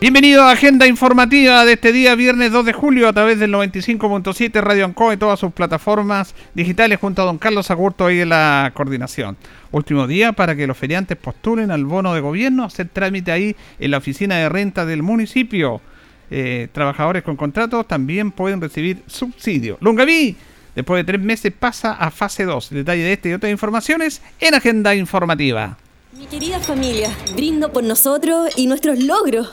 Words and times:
Bienvenido 0.00 0.44
a 0.44 0.52
Agenda 0.52 0.86
Informativa 0.86 1.64
de 1.64 1.72
este 1.72 1.90
día, 1.90 2.14
viernes 2.14 2.52
2 2.52 2.66
de 2.66 2.72
julio, 2.72 3.08
a 3.08 3.12
través 3.12 3.40
del 3.40 3.52
95.7 3.52 4.60
Radio 4.60 4.84
Ancoa 4.84 5.12
y 5.12 5.16
todas 5.16 5.40
sus 5.40 5.52
plataformas 5.52 6.36
digitales, 6.54 7.00
junto 7.00 7.20
a 7.20 7.24
don 7.24 7.36
Carlos 7.36 7.68
Agurto 7.72 8.06
ahí 8.06 8.20
en 8.20 8.28
la 8.28 8.70
coordinación. 8.76 9.36
Último 9.72 10.06
día 10.06 10.30
para 10.34 10.54
que 10.54 10.68
los 10.68 10.78
feriantes 10.78 11.16
postulen 11.16 11.72
al 11.72 11.84
bono 11.84 12.14
de 12.14 12.20
gobierno, 12.20 12.62
hacer 12.62 12.88
trámite 12.90 13.32
ahí 13.32 13.56
en 13.80 13.90
la 13.90 13.98
oficina 13.98 14.36
de 14.36 14.48
renta 14.48 14.86
del 14.86 15.02
municipio. 15.02 15.80
Eh, 16.30 16.68
trabajadores 16.70 17.24
con 17.24 17.34
contratos 17.34 17.88
también 17.88 18.30
pueden 18.30 18.60
recibir 18.60 19.02
subsidio. 19.08 19.78
Lungaví, 19.80 20.36
después 20.76 21.04
de 21.04 21.12
tres 21.12 21.20
meses, 21.20 21.52
pasa 21.58 21.94
a 21.94 22.12
fase 22.12 22.44
2. 22.44 22.70
Detalle 22.70 23.02
de 23.02 23.14
este 23.14 23.30
y 23.30 23.32
otras 23.32 23.50
informaciones 23.50 24.22
en 24.38 24.54
Agenda 24.54 24.94
Informativa. 24.94 25.76
Mi 26.16 26.26
querida 26.26 26.58
familia, 26.58 27.10
brindo 27.34 27.72
por 27.72 27.84
nosotros 27.84 28.50
y 28.56 28.66
nuestros 28.66 28.98
logros, 28.98 29.52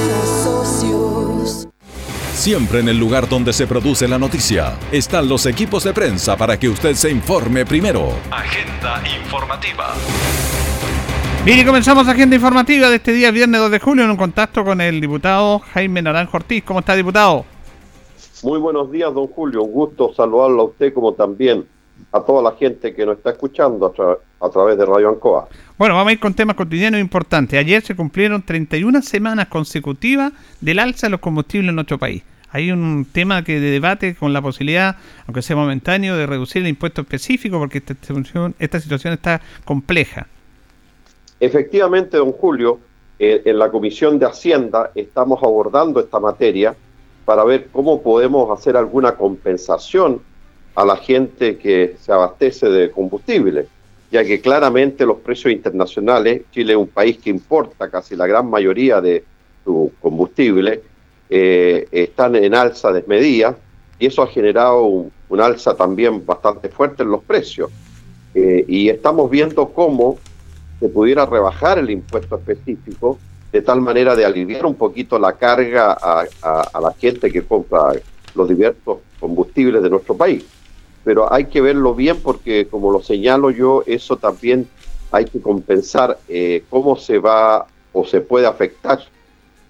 Siempre 2.41 2.79
en 2.79 2.89
el 2.89 2.97
lugar 2.97 3.29
donde 3.29 3.53
se 3.53 3.67
produce 3.67 4.07
la 4.07 4.17
noticia 4.17 4.75
están 4.91 5.29
los 5.29 5.45
equipos 5.45 5.83
de 5.83 5.93
prensa 5.93 6.35
para 6.35 6.57
que 6.57 6.69
usted 6.69 6.95
se 6.95 7.11
informe 7.11 7.67
primero. 7.67 8.13
Agenda 8.31 8.99
informativa. 9.21 9.93
Bien, 11.45 11.59
y 11.59 11.63
comenzamos 11.63 12.07
Agenda 12.07 12.35
Informativa 12.35 12.89
de 12.89 12.95
este 12.95 13.13
día, 13.13 13.29
viernes 13.29 13.61
2 13.61 13.69
de 13.69 13.79
julio, 13.79 14.05
en 14.05 14.09
un 14.09 14.17
contacto 14.17 14.65
con 14.65 14.81
el 14.81 14.99
diputado 14.99 15.59
Jaime 15.59 16.01
Naranjo 16.01 16.37
Ortiz. 16.37 16.63
¿Cómo 16.63 16.79
está, 16.79 16.95
diputado? 16.95 17.45
Muy 18.41 18.57
buenos 18.57 18.91
días, 18.91 19.13
don 19.13 19.27
Julio. 19.27 19.61
Un 19.61 19.73
gusto 19.73 20.11
saludarlo 20.11 20.63
a 20.63 20.65
usted 20.65 20.95
como 20.95 21.13
también 21.13 21.67
a 22.11 22.21
toda 22.21 22.41
la 22.41 22.57
gente 22.57 22.95
que 22.95 23.05
nos 23.05 23.17
está 23.17 23.29
escuchando 23.29 23.85
a, 23.85 23.93
tra 23.93 24.17
a 24.39 24.49
través 24.49 24.79
de 24.79 24.85
Radio 24.87 25.09
Ancoa. 25.09 25.47
Bueno, 25.77 25.93
vamos 25.93 26.09
a 26.09 26.13
ir 26.13 26.19
con 26.19 26.33
temas 26.33 26.55
cotidianos 26.55 26.99
importantes. 26.99 27.59
Ayer 27.59 27.83
se 27.83 27.95
cumplieron 27.95 28.41
31 28.41 29.03
semanas 29.03 29.47
consecutivas 29.47 30.33
del 30.59 30.79
alza 30.79 31.05
de 31.05 31.11
los 31.11 31.19
combustibles 31.19 31.69
en 31.69 31.75
nuestro 31.75 31.99
país. 31.99 32.23
Hay 32.51 32.71
un 32.71 33.05
tema 33.11 33.43
que 33.43 33.59
de 33.59 33.71
debate 33.71 34.15
con 34.15 34.33
la 34.33 34.41
posibilidad, 34.41 34.97
aunque 35.25 35.41
sea 35.41 35.55
momentáneo, 35.55 36.17
de 36.17 36.27
reducir 36.27 36.61
el 36.61 36.67
impuesto 36.67 37.01
específico 37.01 37.57
porque 37.59 37.77
esta 37.77 37.93
situación, 37.93 38.55
esta 38.59 38.79
situación 38.79 39.13
está 39.13 39.41
compleja. 39.63 40.27
Efectivamente, 41.39 42.17
don 42.17 42.33
Julio, 42.33 42.79
eh, 43.17 43.41
en 43.45 43.57
la 43.57 43.69
Comisión 43.69 44.19
de 44.19 44.25
Hacienda 44.25 44.91
estamos 44.95 45.41
abordando 45.41 45.99
esta 45.99 46.19
materia 46.19 46.75
para 47.23 47.43
ver 47.43 47.69
cómo 47.71 48.01
podemos 48.01 48.57
hacer 48.57 48.75
alguna 48.75 49.15
compensación 49.15 50.21
a 50.75 50.85
la 50.85 50.97
gente 50.97 51.57
que 51.57 51.95
se 51.99 52.11
abastece 52.11 52.69
de 52.69 52.91
combustible, 52.91 53.67
ya 54.11 54.23
que 54.25 54.41
claramente 54.41 55.05
los 55.05 55.17
precios 55.19 55.53
internacionales, 55.53 56.41
Chile 56.51 56.73
es 56.73 56.79
un 56.79 56.87
país 56.87 57.17
que 57.17 57.29
importa 57.29 57.89
casi 57.89 58.15
la 58.15 58.27
gran 58.27 58.49
mayoría 58.49 58.99
de 59.01 59.23
su 59.63 59.91
combustible, 60.01 60.81
eh, 61.33 61.87
están 61.93 62.35
en 62.35 62.53
alza 62.53 62.91
desmedida 62.91 63.55
y 63.97 64.07
eso 64.07 64.21
ha 64.21 64.27
generado 64.27 64.83
un, 64.83 65.11
alza 65.39 65.75
también 65.75 66.25
bastante 66.25 66.67
fuerte 66.67 67.03
en 67.03 67.11
los 67.11 67.23
precios. 67.23 67.71
Eh, 68.35 68.65
y 68.67 68.89
estamos 68.89 69.29
viendo 69.29 69.69
cómo 69.69 70.17
se 70.81 70.89
pudiera 70.89 71.25
rebajar 71.25 71.79
el 71.79 71.89
impuesto 71.89 72.35
específico 72.35 73.17
de 73.53 73.61
tal 73.61 73.79
manera 73.79 74.15
de 74.15 74.25
aliviar 74.25 74.65
un 74.65 74.75
poquito 74.75 75.17
la 75.19 75.33
carga 75.33 75.93
a, 75.93 76.25
la 76.81 76.93
gente 76.99 77.31
que 77.31 77.43
compra 77.43 77.93
los 78.35 78.49
diversos 78.49 78.97
combustibles 79.19 79.81
de 79.83 79.89
nuestro 79.89 80.17
país. 80.17 80.45
Pero 81.05 81.31
hay 81.31 81.45
que 81.45 81.61
verlo 81.61 81.95
bien 81.95 82.17
porque, 82.21 82.67
como 82.67 82.91
lo 82.91 83.01
señalo 83.01 83.51
yo, 83.51 83.83
eso 83.85 84.17
también 84.17 84.67
hay 85.11 85.25
que 85.25 85.39
compensar 85.39 86.19
eh, 86.27 86.63
cómo 86.69 86.97
se 86.97 87.19
va 87.19 87.67
o 87.93 88.05
se 88.05 88.19
puede 88.19 88.47
afectar 88.47 88.99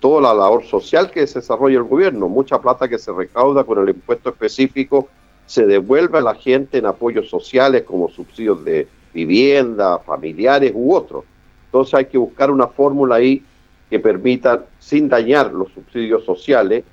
toda 0.02 0.20
la 0.20 0.34
labor 0.34 0.66
social 0.66 1.10
que 1.12 1.26
se 1.28 1.40
desarrolla 1.40 1.78
el 1.78 1.84
gobierno. 1.84 2.28
Mucha 2.28 2.60
plata 2.60 2.90
que 2.90 2.98
se 2.98 3.14
recauda 3.14 3.64
con 3.64 3.80
el 3.80 3.90
impuesto 3.96 4.30
específico 4.30 5.08
se 5.46 5.66
devuelve 5.66 6.18
a 6.18 6.22
la 6.22 6.36
gente 6.36 6.80
en 6.80 6.88
apoyos 6.88 7.30
sociales 7.30 7.84
como 7.84 8.10
subsidios 8.10 8.66
de 8.66 8.88
vivienda, 9.14 10.00
familiares 10.00 10.74
u 10.76 10.94
otros. 10.94 11.24
Entonces 11.66 11.94
hay 11.94 12.06
que 12.06 12.18
buscar 12.18 12.50
una 12.50 12.68
fórmula 12.68 13.16
ahí 13.16 13.44
que 13.90 14.00
permitan, 14.00 14.66
sin 14.80 15.08
dañar 15.08 15.54
los 15.54 15.72
subsidios 15.72 16.26
sociales, 16.26 16.84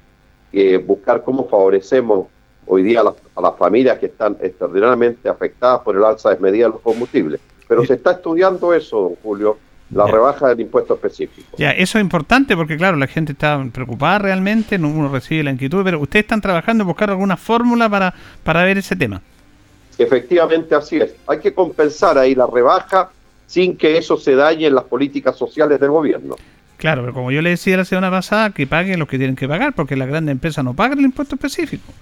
eh, 0.53 0.77
buscar 0.77 1.25
cómo 1.25 1.49
favorecemos 1.49 2.27
hoy 2.67 2.83
día 2.83 3.01
a 3.01 3.05
las, 3.05 3.15
a 3.37 3.41
las, 3.41 3.57
familias 3.57 3.99
que 3.99 4.07
están 4.07 4.37
extraordinariamente 4.41 5.29
afectadas 5.29 5.81
por 5.81 5.97
el 5.97 6.05
alza 6.05 6.31
desmedida 6.31 6.67
de 6.67 6.73
los 6.73 6.81
combustibles. 6.81 7.41
Pero 7.67 7.85
se 7.87 7.95
está 7.95 8.13
estudiando 8.13 8.75
eso, 8.75 9.01
don 9.01 9.15
Julio, 9.23 9.57
la 9.91 10.07
rebaja 10.07 10.49
del 10.49 10.61
impuesto 10.61 10.95
específico. 10.95 11.57
Ya, 11.57 11.71
eso 11.71 11.99
es 11.99 12.03
importante 12.03 12.57
porque, 12.57 12.77
claro, 12.77 12.97
la 12.97 13.07
gente 13.07 13.33
está 13.33 13.65
preocupada 13.73 14.19
realmente, 14.19 14.77
uno 14.77 15.09
recibe 15.09 15.43
la 15.43 15.51
inquietud, 15.51 15.83
pero 15.83 16.01
ustedes 16.01 16.25
están 16.25 16.41
trabajando 16.41 16.83
en 16.83 16.89
buscar 16.89 17.11
alguna 17.11 17.37
fórmula 17.37 17.89
para, 17.89 18.15
para 18.45 18.65
ver 18.65 18.79
ese 18.79 18.97
tema. 18.97 19.23
Efectivamente, 19.97 20.75
así 20.75 20.97
es. 20.99 21.15
Hay 21.27 21.41
que 21.41 21.53
compensar 21.53 22.19
ahí 22.19 22.35
la 22.35 22.47
rebaja 22.47 23.11
sin 23.47 23.77
que 23.77 23.97
eso 23.97 24.17
se 24.17 24.35
dañe 24.35 24.67
en 24.67 24.75
las 24.75 24.85
políticas 24.85 25.37
sociales 25.37 25.81
del 25.81 25.91
gobierno. 25.91 26.37
Claro, 26.77 27.03
pero 27.03 27.13
como 27.13 27.33
yo 27.33 27.43
le 27.43 27.51
decía 27.51 27.77
la 27.77 27.85
semana 27.85 28.11
pasada, 28.11 28.51
que 28.51 28.67
paguen 28.67 29.01
los 29.01 29.09
que 29.09 29.19
tienen 29.19 29.35
que 29.35 29.49
pagar, 29.49 29.73
porque 29.75 29.97
las 29.97 30.07
grandes 30.07 30.33
empresas 30.33 30.65
no 30.65 30.75
pagan 30.75 30.99
el 30.99 31.07
impuesto 31.07 31.35
específico. 31.35 31.93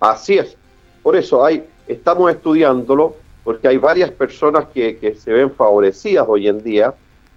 Así 0.00 0.36
es. 0.36 0.56
Por 1.02 1.16
eso 1.16 1.44
hay, 1.44 1.64
estamos 1.86 2.30
estudiándolo, 2.30 3.16
porque 3.48 3.66
hay 3.66 3.78
varias 3.78 4.10
personas 4.10 4.66
que, 4.74 4.98
que 4.98 5.14
se 5.14 5.32
ven 5.32 5.50
favorecidas 5.50 6.26
hoy 6.28 6.48
en 6.48 6.62
día 6.62 6.92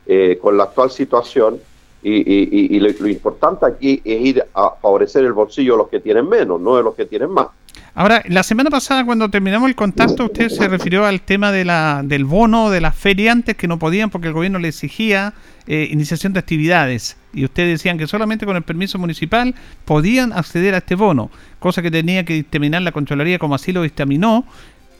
eh, 0.05 0.37
con 0.41 0.57
la 0.57 0.63
actual 0.65 0.91
situación, 0.91 1.57
y, 2.03 2.11
y, 2.11 2.75
y 2.75 2.79
lo, 2.81 2.89
lo, 2.99 3.07
importante 3.07 3.65
aquí 3.65 4.01
es 4.03 4.21
ir 4.21 4.43
a 4.53 4.71
favorecer 4.81 5.23
el 5.23 5.31
bolsillo 5.31 5.71
de 5.71 5.77
los 5.77 5.87
que 5.87 6.01
tienen 6.01 6.27
menos, 6.27 6.59
no 6.59 6.75
de 6.75 6.83
los 6.83 6.95
que 6.95 7.05
tienen 7.05 7.29
más. 7.29 7.47
Ahora, 7.93 8.23
la 8.27 8.43
semana 8.43 8.69
pasada 8.69 9.05
cuando 9.05 9.29
terminamos 9.29 9.69
el 9.69 9.75
contacto, 9.75 10.25
usted 10.25 10.49
se 10.49 10.67
refirió 10.67 11.05
al 11.05 11.21
tema 11.21 11.51
de 11.51 11.63
la, 11.63 12.01
del 12.03 12.25
bono 12.25 12.69
de 12.69 12.81
las 12.81 12.95
feriantes 12.95 13.55
que 13.55 13.67
no 13.67 13.79
podían 13.79 14.09
porque 14.09 14.27
el 14.27 14.33
gobierno 14.33 14.59
le 14.59 14.69
exigía 14.69 15.33
eh, 15.67 15.87
iniciación 15.91 16.33
de 16.33 16.39
actividades. 16.39 17.17
Y 17.33 17.45
ustedes 17.45 17.79
decían 17.79 17.97
que 17.97 18.07
solamente 18.07 18.45
con 18.45 18.55
el 18.55 18.63
permiso 18.63 18.97
municipal 18.97 19.55
podían 19.85 20.33
acceder 20.33 20.73
a 20.73 20.79
este 20.79 20.95
bono, 20.95 21.31
cosa 21.59 21.81
que 21.81 21.91
tenía 21.91 22.25
que 22.25 22.33
dictaminar 22.33 22.81
la 22.81 22.91
Contraloría 22.91 23.39
como 23.39 23.55
así 23.55 23.71
lo 23.71 23.81
dictaminó. 23.81 24.45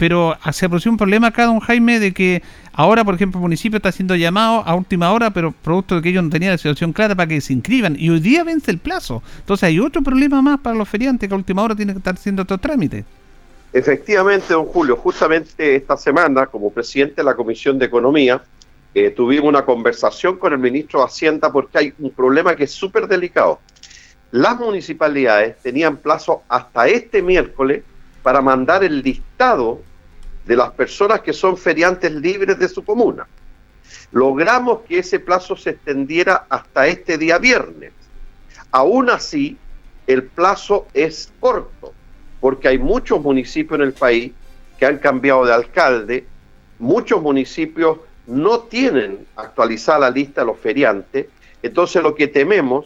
Pero 0.01 0.35
se 0.51 0.67
produjo 0.67 0.89
un 0.89 0.97
problema 0.97 1.27
acá, 1.27 1.45
don 1.45 1.59
Jaime, 1.59 1.99
de 1.99 2.11
que 2.11 2.41
ahora, 2.73 3.05
por 3.05 3.13
ejemplo, 3.13 3.37
el 3.37 3.43
municipio 3.43 3.77
está 3.77 3.89
haciendo 3.89 4.15
llamado 4.15 4.63
a 4.65 4.73
última 4.73 5.11
hora, 5.11 5.29
pero 5.29 5.51
producto 5.51 5.93
de 5.93 6.01
que 6.01 6.09
ellos 6.09 6.23
no 6.23 6.31
tenían 6.31 6.53
la 6.53 6.57
situación 6.57 6.91
clara 6.91 7.13
para 7.13 7.27
que 7.27 7.39
se 7.39 7.53
inscriban. 7.53 7.95
Y 7.99 8.09
hoy 8.09 8.19
día 8.19 8.43
vence 8.43 8.71
el 8.71 8.79
plazo. 8.79 9.21
Entonces 9.37 9.65
hay 9.65 9.79
otro 9.79 10.01
problema 10.01 10.41
más 10.41 10.59
para 10.59 10.75
los 10.75 10.89
feriantes 10.89 11.29
que 11.29 11.35
a 11.35 11.37
última 11.37 11.61
hora 11.61 11.75
tienen 11.75 11.93
que 11.93 11.99
estar 11.99 12.15
haciendo 12.15 12.41
otros 12.41 12.59
trámites. 12.59 13.05
Efectivamente, 13.71 14.55
don 14.55 14.65
Julio, 14.65 14.95
justamente 14.95 15.75
esta 15.75 15.95
semana, 15.95 16.47
como 16.47 16.71
presidente 16.71 17.17
de 17.17 17.23
la 17.23 17.35
Comisión 17.35 17.77
de 17.77 17.85
Economía, 17.85 18.41
eh, 18.95 19.11
tuvimos 19.11 19.49
una 19.49 19.63
conversación 19.63 20.39
con 20.39 20.51
el 20.51 20.57
ministro 20.57 21.01
de 21.01 21.05
Hacienda 21.05 21.51
porque 21.51 21.77
hay 21.77 21.93
un 21.99 22.09
problema 22.09 22.55
que 22.55 22.63
es 22.63 22.71
súper 22.71 23.07
delicado. 23.07 23.59
Las 24.31 24.59
municipalidades 24.59 25.57
tenían 25.61 25.97
plazo 25.97 26.41
hasta 26.49 26.87
este 26.87 27.21
miércoles 27.21 27.83
para 28.23 28.41
mandar 28.41 28.83
el 28.83 29.03
listado 29.03 29.90
de 30.45 30.55
las 30.55 30.71
personas 30.71 31.21
que 31.21 31.33
son 31.33 31.57
feriantes 31.57 32.11
libres 32.11 32.57
de 32.57 32.67
su 32.67 32.83
comuna. 32.83 33.27
Logramos 34.11 34.81
que 34.81 34.99
ese 34.99 35.19
plazo 35.19 35.55
se 35.55 35.71
extendiera 35.71 36.45
hasta 36.49 36.87
este 36.87 37.17
día 37.17 37.37
viernes. 37.37 37.93
Aún 38.71 39.09
así, 39.09 39.57
el 40.07 40.23
plazo 40.23 40.87
es 40.93 41.31
corto, 41.39 41.93
porque 42.39 42.67
hay 42.67 42.77
muchos 42.77 43.21
municipios 43.21 43.79
en 43.79 43.85
el 43.85 43.93
país 43.93 44.31
que 44.79 44.85
han 44.85 44.97
cambiado 44.97 45.45
de 45.45 45.53
alcalde, 45.53 46.25
muchos 46.79 47.21
municipios 47.21 47.99
no 48.25 48.61
tienen 48.61 49.25
actualizada 49.35 49.99
la 49.99 50.09
lista 50.09 50.41
de 50.41 50.47
los 50.47 50.59
feriantes, 50.59 51.27
entonces 51.61 52.01
lo 52.01 52.15
que 52.15 52.27
tememos 52.27 52.85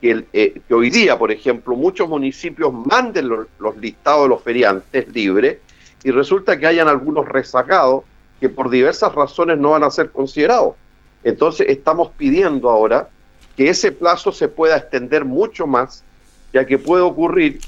que, 0.00 0.24
eh, 0.32 0.60
que 0.66 0.74
hoy 0.74 0.90
día, 0.90 1.18
por 1.18 1.30
ejemplo, 1.30 1.74
muchos 1.76 2.08
municipios 2.08 2.72
manden 2.72 3.28
los, 3.28 3.76
listados 3.78 4.24
de 4.24 4.28
los 4.28 4.42
feriantes 4.42 5.08
libres 5.14 5.58
y 6.06 6.12
resulta 6.12 6.56
que 6.56 6.68
hayan 6.68 6.86
algunos 6.86 7.26
rezagados 7.26 8.04
que 8.38 8.48
por 8.48 8.70
diversas 8.70 9.12
razones 9.12 9.58
no 9.58 9.70
van 9.70 9.82
a 9.82 9.90
ser 9.90 10.12
considerados. 10.12 10.76
Entonces 11.24 11.66
estamos 11.68 12.12
pidiendo 12.16 12.70
ahora 12.70 13.08
que 13.56 13.68
ese 13.68 13.90
plazo 13.90 14.30
se 14.30 14.46
pueda 14.46 14.76
extender 14.76 15.24
mucho 15.24 15.66
más, 15.66 16.04
ya 16.52 16.64
que 16.64 16.78
puede 16.78 17.02
ocurrir 17.02 17.58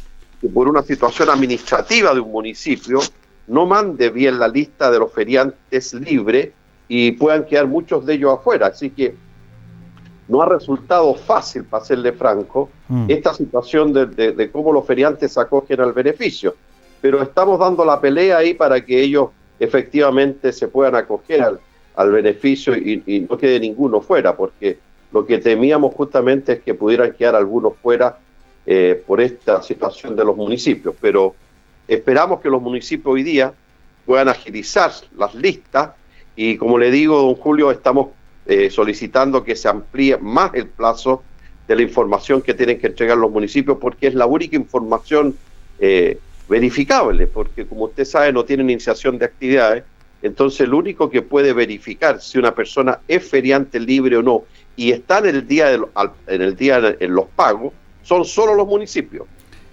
que 0.40 0.48
por 0.48 0.68
una 0.68 0.82
situación 0.84 1.30
administrativa 1.30 2.14
de 2.14 2.20
un 2.20 2.30
municipio 2.30 3.00
no 3.48 3.66
mande 3.66 4.08
bien 4.08 4.38
la 4.38 4.46
lista 4.46 4.88
de 4.92 5.00
los 5.00 5.12
feriantes 5.12 5.92
libres 5.94 6.50
y 6.86 7.10
puedan 7.10 7.44
quedar 7.44 7.66
muchos 7.66 8.06
de 8.06 8.14
ellos 8.14 8.38
afuera. 8.38 8.68
Así 8.68 8.90
que 8.90 9.16
no 10.28 10.42
ha 10.42 10.46
resultado 10.46 11.12
fácil, 11.16 11.64
para 11.64 11.84
serle 11.84 12.12
franco, 12.12 12.70
mm. 12.86 13.06
esta 13.08 13.34
situación 13.34 13.92
de, 13.92 14.50
cómo 14.52 14.72
los 14.72 14.86
feriantes 14.86 15.36
acogen 15.36 15.80
al 15.80 15.92
beneficio. 15.92 16.54
Pero 17.00 17.22
estamos 17.22 17.58
dando 17.58 17.84
la 17.84 18.00
pelea 18.00 18.38
ahí 18.38 18.54
para 18.54 18.84
que 18.84 19.00
ellos 19.00 19.30
efectivamente 19.58 20.52
se 20.52 20.68
puedan 20.68 20.94
acoger 20.94 21.42
al, 21.96 22.12
beneficio 22.12 22.76
y, 22.76 23.26
no 23.28 23.36
quede 23.36 23.58
ninguno 23.58 24.00
fuera, 24.00 24.36
porque 24.36 24.78
lo 25.12 25.26
que 25.26 25.38
temíamos 25.38 25.94
justamente 25.94 26.52
es 26.52 26.60
que 26.60 26.74
pudieran 26.74 27.12
quedar 27.12 27.34
algunos 27.34 27.74
fuera 27.82 28.18
eh, 28.66 29.02
por 29.04 29.20
esta 29.20 29.62
situación 29.62 30.14
de 30.14 30.24
los 30.24 30.36
municipios. 30.36 30.94
Pero 31.00 31.34
esperamos 31.88 32.40
que 32.40 32.50
los 32.50 32.62
municipios 32.62 33.14
hoy 33.14 33.24
día 33.24 33.52
puedan 34.06 34.28
agilizar 34.28 34.92
las 35.16 35.34
listas 35.34 35.90
y 36.36 36.56
como 36.56 36.78
le 36.78 36.92
digo, 36.92 37.20
don 37.20 37.34
Julio, 37.34 37.72
estamos 37.72 38.10
eh, 38.46 38.70
solicitando 38.70 39.42
que 39.42 39.56
se 39.56 39.68
amplíe 39.68 40.16
más 40.18 40.54
el 40.54 40.68
plazo 40.68 41.24
de 41.66 41.74
la 41.74 41.82
información 41.82 42.40
que 42.40 42.54
tienen 42.54 42.78
que 42.78 42.86
entregar 42.86 43.18
los 43.18 43.30
municipios, 43.30 43.76
porque 43.78 44.06
es 44.06 44.14
la 44.14 44.26
única 44.26 44.56
información 44.56 45.36
eh, 45.80 46.18
verificable, 46.48 47.26
porque 47.26 47.66
como 47.66 47.84
usted 47.84 48.04
sabe 48.04 48.32
no 48.32 48.44
tienen 48.44 48.70
iniciación 48.70 49.18
de 49.18 49.26
actividades, 49.26 49.84
entonces 50.22 50.60
el 50.62 50.74
único 50.74 51.10
que 51.10 51.22
puede 51.22 51.52
verificar 51.52 52.20
si 52.20 52.38
una 52.38 52.54
persona 52.54 53.00
es 53.06 53.28
feriante 53.28 53.78
libre 53.78 54.16
o 54.16 54.22
no 54.22 54.44
y 54.74 54.90
está 54.90 55.18
en 55.18 55.26
el 55.26 55.46
día 55.46 55.68
de, 55.68 55.80
en 56.26 56.42
el 56.42 56.56
día 56.56 56.96
en 56.98 57.14
los 57.14 57.26
pagos 57.28 57.72
son 58.02 58.24
solo 58.24 58.54
los 58.54 58.66
municipios. 58.66 59.26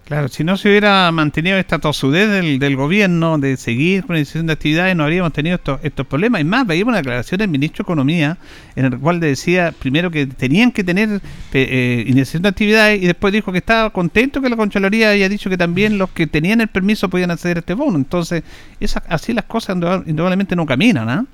Claro, 0.06 0.28
si 0.28 0.44
no 0.44 0.56
se 0.56 0.70
hubiera 0.70 1.12
mantenido 1.12 1.58
esta 1.58 1.80
tosudez 1.80 2.30
del, 2.30 2.60
del 2.60 2.76
gobierno 2.76 3.40
de 3.40 3.58
seguir 3.58 4.06
con 4.06 4.16
la 4.16 4.24
de 4.24 4.54
actividades, 4.54 4.96
no 4.96 5.04
habríamos 5.04 5.34
tenido 5.34 5.56
estos, 5.56 5.80
estos 5.82 6.06
problemas. 6.06 6.42
Y 6.42 6.44
más, 6.44 6.68
veíamos 6.68 6.92
una 6.92 7.00
declaración 7.00 7.40
del 7.40 7.48
ministro 7.48 7.82
de 7.82 7.88
Economía, 7.88 8.38
en 8.76 8.86
el 8.86 9.00
cual 9.00 9.20
decía 9.20 9.74
primero 9.80 10.12
que 10.12 10.28
tenían 10.28 10.72
que 10.72 10.84
tener 10.84 11.10
eh, 11.10 11.20
eh, 11.54 12.04
iniciación 12.06 12.44
de 12.44 12.50
actividades 12.50 13.02
y 13.02 13.08
después 13.08 13.34
dijo 13.34 13.52
que 13.52 13.58
estaba 13.58 13.90
contento 13.90 14.42
que 14.42 14.50
la 14.50 14.56
Contraloría 14.56 15.10
había 15.10 15.28
dicho 15.28 15.50
que 15.50 15.58
también 15.58 15.98
los 15.98 16.12
que 16.12 16.28
tenían 16.28 16.62
el 16.62 16.68
permiso 16.68 17.10
podían 17.10 17.32
acceder 17.32 17.58
a 17.58 17.60
este 17.62 17.74
bono. 17.74 17.98
Entonces, 17.98 18.44
esa, 18.80 19.02
así 19.10 19.34
las 19.34 19.46
cosas 19.46 19.76
indudablemente 20.06 20.56
no 20.56 20.68
caminan. 20.68 21.10
¿ah? 21.10 21.26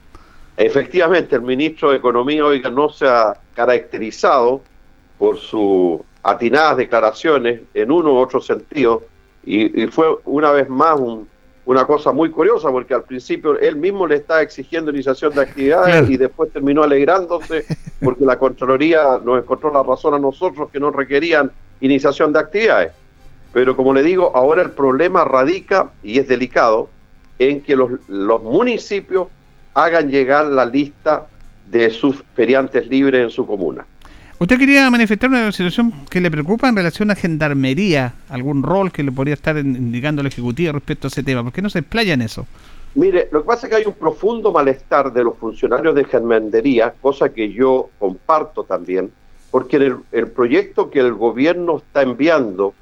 Efectivamente, 0.55 1.35
el 1.35 1.41
ministro 1.41 1.91
de 1.91 1.97
Economía, 1.97 2.45
oiga, 2.45 2.69
no 2.69 2.87
se 2.87 3.05
ha 3.05 3.33
caracterizado 3.53 4.61
por 5.17 5.37
su 5.39 6.05
atinadas 6.23 6.77
declaraciones 6.77 7.61
en 7.73 7.91
uno 7.91 8.13
u 8.13 8.17
otro 8.17 8.41
sentido 8.41 9.03
y, 9.43 9.87
fue 9.87 10.17
una 10.25 10.51
vez 10.51 10.69
más 10.69 10.99
una 11.65 11.85
cosa 11.85 12.11
muy 12.11 12.29
curiosa 12.29 12.69
porque 12.69 12.93
al 12.93 13.03
principio 13.03 13.57
él 13.59 13.75
mismo 13.75 14.05
le 14.05 14.15
estaba 14.15 14.41
exigiendo 14.41 14.91
iniciación 14.91 15.33
de 15.33 15.41
actividades 15.41 16.09
y 16.09 16.17
después 16.17 16.51
terminó 16.51 16.83
alegrándose 16.83 17.65
porque 18.03 18.25
la 18.25 18.37
Contraloría 18.37 19.19
nos 19.23 19.41
encontró 19.41 19.71
la 19.73 19.83
razón 19.83 20.13
a 20.13 20.19
nosotros 20.19 20.69
que 20.71 20.79
no 20.79 20.91
requerían 20.91 21.51
iniciación 21.79 22.33
de 22.33 22.39
actividades. 22.39 22.91
Pero 23.53 23.75
como 23.75 23.93
le 23.93 24.03
digo, 24.03 24.31
ahora 24.33 24.61
el 24.61 24.71
problema 24.71 25.25
radica, 25.25 25.91
y 26.03 26.19
es 26.19 26.27
delicado, 26.27 26.89
en 27.37 27.61
que 27.61 27.75
los, 27.75 27.91
los 28.07 28.41
municipios 28.43 29.27
hagan 29.73 30.09
llegar 30.09 30.45
la 30.45 30.65
lista 30.65 31.27
de 31.69 31.89
sus 31.89 32.23
feriantes 32.35 32.87
libres 32.87 33.23
en 33.23 33.29
su 33.29 33.45
comuna. 33.45 33.85
Usted 34.41 34.57
quería 34.57 34.89
manifestar 34.89 35.29
una 35.29 35.51
situación 35.51 35.93
que 36.09 36.19
le 36.19 36.31
preocupa 36.31 36.67
en 36.67 36.75
relación 36.75 37.11
a 37.11 37.15
gendarmería, 37.15 38.15
algún 38.27 38.63
rol 38.63 38.91
que 38.91 39.03
le 39.03 39.11
podría 39.11 39.35
estar 39.35 39.55
indicando 39.55 40.21
el 40.21 40.27
Ejecutivo 40.29 40.73
respecto 40.73 41.05
a 41.05 41.09
ese 41.09 41.21
tema. 41.21 41.43
¿Por 41.43 41.53
qué 41.53 41.61
no 41.61 41.69
se 41.69 41.77
explaya 41.77 42.15
en 42.15 42.23
eso? 42.23 42.47
Mire, 42.95 43.29
lo 43.31 43.43
que 43.43 43.45
pasa 43.45 43.67
es 43.67 43.69
que 43.69 43.75
hay 43.75 43.85
un 43.85 43.93
profundo 43.93 44.51
malestar 44.51 45.13
de 45.13 45.23
los 45.23 45.37
funcionarios 45.37 45.93
de 45.93 46.05
gendarmería, 46.05 46.91
cosa 46.99 47.31
que 47.31 47.53
yo 47.53 47.91
comparto 47.99 48.63
también, 48.63 49.11
porque 49.51 49.75
el, 49.75 49.97
el 50.11 50.31
proyecto 50.31 50.89
que 50.89 51.01
el 51.01 51.13
gobierno 51.13 51.77
está 51.77 52.01
enviando 52.01 52.73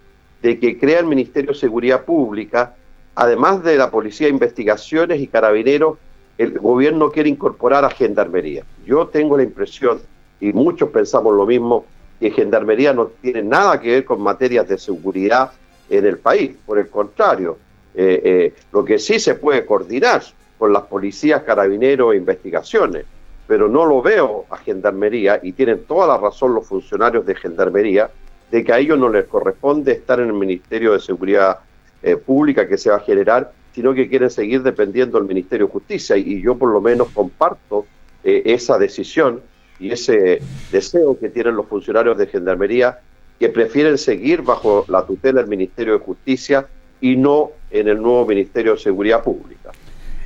de 0.42 0.60
que 0.60 0.80
crea 0.80 1.00
el 1.00 1.08
Ministerio 1.08 1.52
de 1.52 1.60
Seguridad 1.60 2.06
Pública, 2.06 2.76
además 3.16 3.66
de 3.66 3.76
la 3.76 3.92
Policía 3.92 4.28
de 4.28 4.32
Investigaciones 4.32 5.20
y 5.20 5.28
Carabineros, 5.28 5.98
el 6.38 6.58
gobierno 6.58 7.12
quiere 7.12 7.28
incorporar 7.28 7.84
a 7.84 7.90
Gendarmería. 7.90 8.64
Yo 8.86 9.08
tengo 9.08 9.36
la 9.36 9.44
impresión 9.44 10.00
y 10.40 10.54
muchos 10.54 10.90
pensamos 10.90 11.36
lo 11.36 11.46
mismo, 11.46 11.86
que 12.20 12.32
Gendarmería 12.32 12.94
no 12.94 13.08
tiene 13.22 13.42
nada 13.44 13.80
que 13.80 13.92
ver 13.92 14.06
con 14.06 14.22
materias 14.22 14.68
de 14.68 14.78
seguridad 14.78 15.52
en 15.90 16.06
el 16.06 16.18
país, 16.18 16.52
por 16.66 16.78
el 16.78 16.90
contrario, 16.90 17.58
eh, 17.96 18.22
eh, 18.24 18.54
lo 18.72 18.86
que 18.86 19.00
sí 19.00 19.20
se 19.20 19.36
puede 19.36 19.66
coordinar 19.66 20.22
con 20.58 20.74
las 20.74 20.84
policías, 20.84 21.44
carabineros 21.44 22.14
e 22.14 22.18
investigaciones, 22.18 23.06
pero 23.48 23.68
no 23.68 23.86
lo 23.86 24.02
veo 24.02 24.46
a 24.50 24.58
Gendarmería 24.58 25.40
y 25.42 25.54
tienen 25.54 25.86
toda 25.86 26.08
la 26.08 26.18
razón 26.18 26.54
los 26.54 26.68
funcionarios 26.68 27.26
de 27.26 27.36
Gendarmería 27.36 28.10
de 28.52 28.64
que 28.64 28.74
a 28.74 28.80
ellos 28.80 29.00
no 29.00 29.10
les 29.10 29.26
corresponde 29.26 29.94
estar 29.94 30.20
en 30.20 30.28
el 30.28 30.34
Ministerio 30.34 30.94
de 30.94 31.00
Seguridad 31.00 31.60
eh, 32.04 32.16
Pública 32.16 32.68
que 32.68 32.78
se 32.78 32.90
va 32.90 32.98
a 32.98 33.02
generar, 33.02 33.52
sino 33.74 33.94
que 33.94 34.10
quieren 34.10 34.30
seguir 34.30 34.62
dependiendo 34.62 35.18
del 35.18 35.28
Ministerio 35.28 35.68
de 35.68 35.72
Justicia 35.74 36.18
y, 36.18 36.42
yo 36.42 36.56
por 36.58 36.70
lo 36.72 36.82
menos 36.82 37.10
comparto 37.10 37.86
esa 38.22 38.78
decisión 38.78 39.42
y 39.80 39.92
ese 39.92 40.42
deseo 40.72 41.18
que 41.18 41.30
tienen 41.30 41.56
los 41.56 41.68
funcionarios 41.68 42.18
de 42.18 42.28
Gendarmería 42.28 43.00
que 43.40 43.50
prefieren 43.50 43.98
seguir 43.98 44.42
bajo 44.42 44.86
la 44.90 45.06
tutela 45.06 45.42
del 45.42 45.50
Ministerio 45.50 45.94
de 45.94 46.00
Justicia 46.00 46.68
y 47.00 47.16
no 47.16 47.52
en 47.72 47.88
el 47.88 48.02
nuevo 48.02 48.26
Ministerio 48.26 48.74
de 48.74 48.80
Seguridad 48.80 49.24
Pública. 49.24 49.72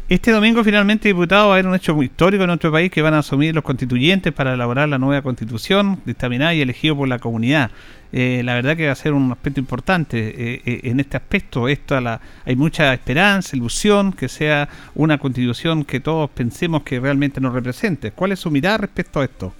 Este 0.10 0.32
domingo 0.32 0.66
finalmente, 0.66 1.08
diputado, 1.08 1.48
va 1.48 1.54
a 1.54 1.56
haber 1.56 1.66
un 1.66 1.76
hecho 1.76 1.96
muy 1.96 2.08
histórico 2.08 2.44
en 2.44 2.48
nuestro 2.48 2.74
país 2.74 2.92
que 2.92 3.02
van 3.02 3.14
a 3.14 3.20
asumir 3.20 3.56
los 3.56 3.64
constituyentes 3.64 4.34
para 4.34 4.54
elaborar 4.54 4.90
la 4.90 4.98
nueva 4.98 5.22
constitución, 5.22 6.02
dictaminada 6.04 6.54
y 6.54 6.62
elegido 6.62 6.98
por 6.98 7.08
la 7.08 7.20
comunidad. 7.20 7.72
Eh, 8.12 8.42
la 8.44 8.54
verdad 8.54 8.76
que 8.76 8.88
va 8.88 8.92
a 8.92 8.96
ser 8.96 9.14
un 9.14 9.32
aspecto 9.32 9.62
importante 9.62 10.18
eh, 10.20 10.62
eh, 10.66 10.82
en 10.84 11.00
este 11.00 11.16
aspecto. 11.16 11.70
Esto 11.70 12.00
la, 12.02 12.20
hay 12.46 12.58
mucha 12.58 12.94
esperanza, 12.94 13.56
ilusión, 13.56 14.12
que 14.12 14.28
sea 14.28 14.68
una 14.94 15.18
constitución 15.18 15.86
que 15.86 16.02
todos 16.02 16.30
pensemos 16.32 16.84
que 16.84 17.00
realmente 17.00 17.40
nos 17.40 17.54
represente. 17.54 18.12
¿Cuál 18.12 18.34
es 18.34 18.40
su 18.40 18.52
mirada 18.52 18.80
respecto 18.80 19.22
a 19.22 19.24
esto? 19.24 19.54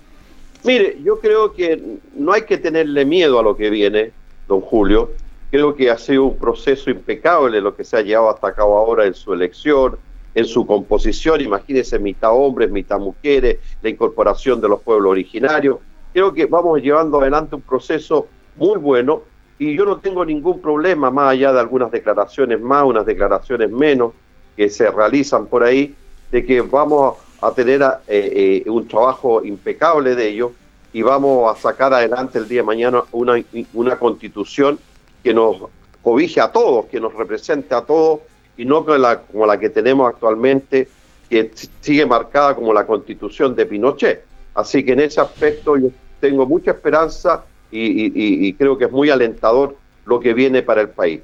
Mire, 0.66 0.98
yo 1.06 1.22
creo 1.22 1.54
que 1.54 1.82
no 2.18 2.34
hay 2.34 2.42
que 2.42 2.58
tenerle 2.58 3.06
miedo 3.06 3.40
a 3.40 3.44
lo 3.44 3.56
que 3.56 3.70
viene, 3.70 4.12
don 4.50 4.60
Julio. 4.60 5.12
Creo 5.52 5.74
que 5.74 5.90
ha 5.90 5.98
sido 5.98 6.26
un 6.26 6.38
proceso 6.38 6.90
impecable 6.90 7.62
lo 7.62 7.74
que 7.78 7.86
se 7.86 7.96
ha 7.96 8.02
llevado 8.02 8.30
hasta 8.30 8.54
cabo 8.54 8.78
ahora 8.78 9.06
en 9.06 9.14
su 9.14 9.34
elección 9.34 9.98
en 10.36 10.46
su 10.46 10.66
composición, 10.66 11.42
imagínense 11.42 12.00
mitad 12.00 12.32
hombres, 12.34 12.72
mitad 12.72 13.00
mujeres, 13.00 13.60
la 13.82 13.90
incorporación 13.90 14.60
de 14.60 14.70
los 14.70 14.82
pueblos 14.82 15.12
originarios. 15.12 15.78
Creo 16.12 16.34
que 16.34 16.46
vamos 16.46 16.82
llevando 16.82 17.22
adelante 17.22 17.56
un 17.56 17.62
proceso 17.62 18.28
muy 18.56 18.78
bueno 18.78 19.24
y 19.60 19.76
yo 19.76 19.86
no 19.86 19.98
tengo 19.98 20.26
ningún 20.26 20.60
problema, 20.60 21.12
más 21.12 21.32
allá 21.32 21.54
de 21.54 21.60
algunas 21.60 21.92
declaraciones 21.92 22.60
más, 22.60 22.84
unas 22.84 23.06
declaraciones 23.06 23.70
menos 23.70 24.14
que 24.58 24.70
se 24.70 24.90
realizan 24.90 25.48
por 25.48 25.64
ahí, 25.64 25.96
de 26.32 26.46
que 26.46 26.62
vamos 26.62 27.18
a 27.42 27.52
tener 27.52 27.82
eh, 28.08 28.64
eh, 28.66 28.70
un 28.70 28.88
trabajo 28.88 29.44
impecable 29.44 30.16
de 30.16 30.30
ello 30.30 30.52
y 30.92 31.02
vamos 31.02 31.56
a 31.56 31.60
sacar 31.60 31.94
adelante 31.94 32.40
el 32.40 32.48
día 32.48 32.62
de 32.62 32.66
mañana 32.66 33.04
una, 33.12 33.44
una 33.74 34.00
constitución 34.00 34.80
que 35.24 35.34
nos 35.34 35.58
cobije 36.02 36.42
a 36.42 36.52
todos, 36.52 36.86
que 36.86 37.00
nos 37.00 37.14
represente 37.14 37.74
a 37.74 37.82
todos 37.82 38.20
y 38.58 38.66
no 38.66 38.86
como 38.86 38.98
la, 38.98 39.22
como 39.22 39.46
la 39.46 39.60
que 39.60 39.70
tenemos 39.70 40.10
actualmente, 40.10 40.88
que 41.30 41.52
sigue 41.82 42.06
marcada 42.06 42.56
como 42.56 42.74
la 42.74 42.86
constitución 42.86 43.56
de 43.56 43.66
Pinochet. 43.66 44.26
Así 44.54 44.84
que 44.84 44.94
en 44.94 45.00
ese 45.00 45.20
aspecto 45.20 45.78
yo 45.78 45.90
tengo 46.20 46.46
mucha 46.46 46.72
esperanza 46.72 47.44
y, 47.72 48.54
creo 48.54 48.78
que 48.78 48.86
es 48.86 48.92
muy 48.92 49.10
alentador 49.10 49.76
lo 50.06 50.20
que 50.20 50.34
viene 50.34 50.62
para 50.62 50.82
el 50.82 50.90
país. 50.90 51.22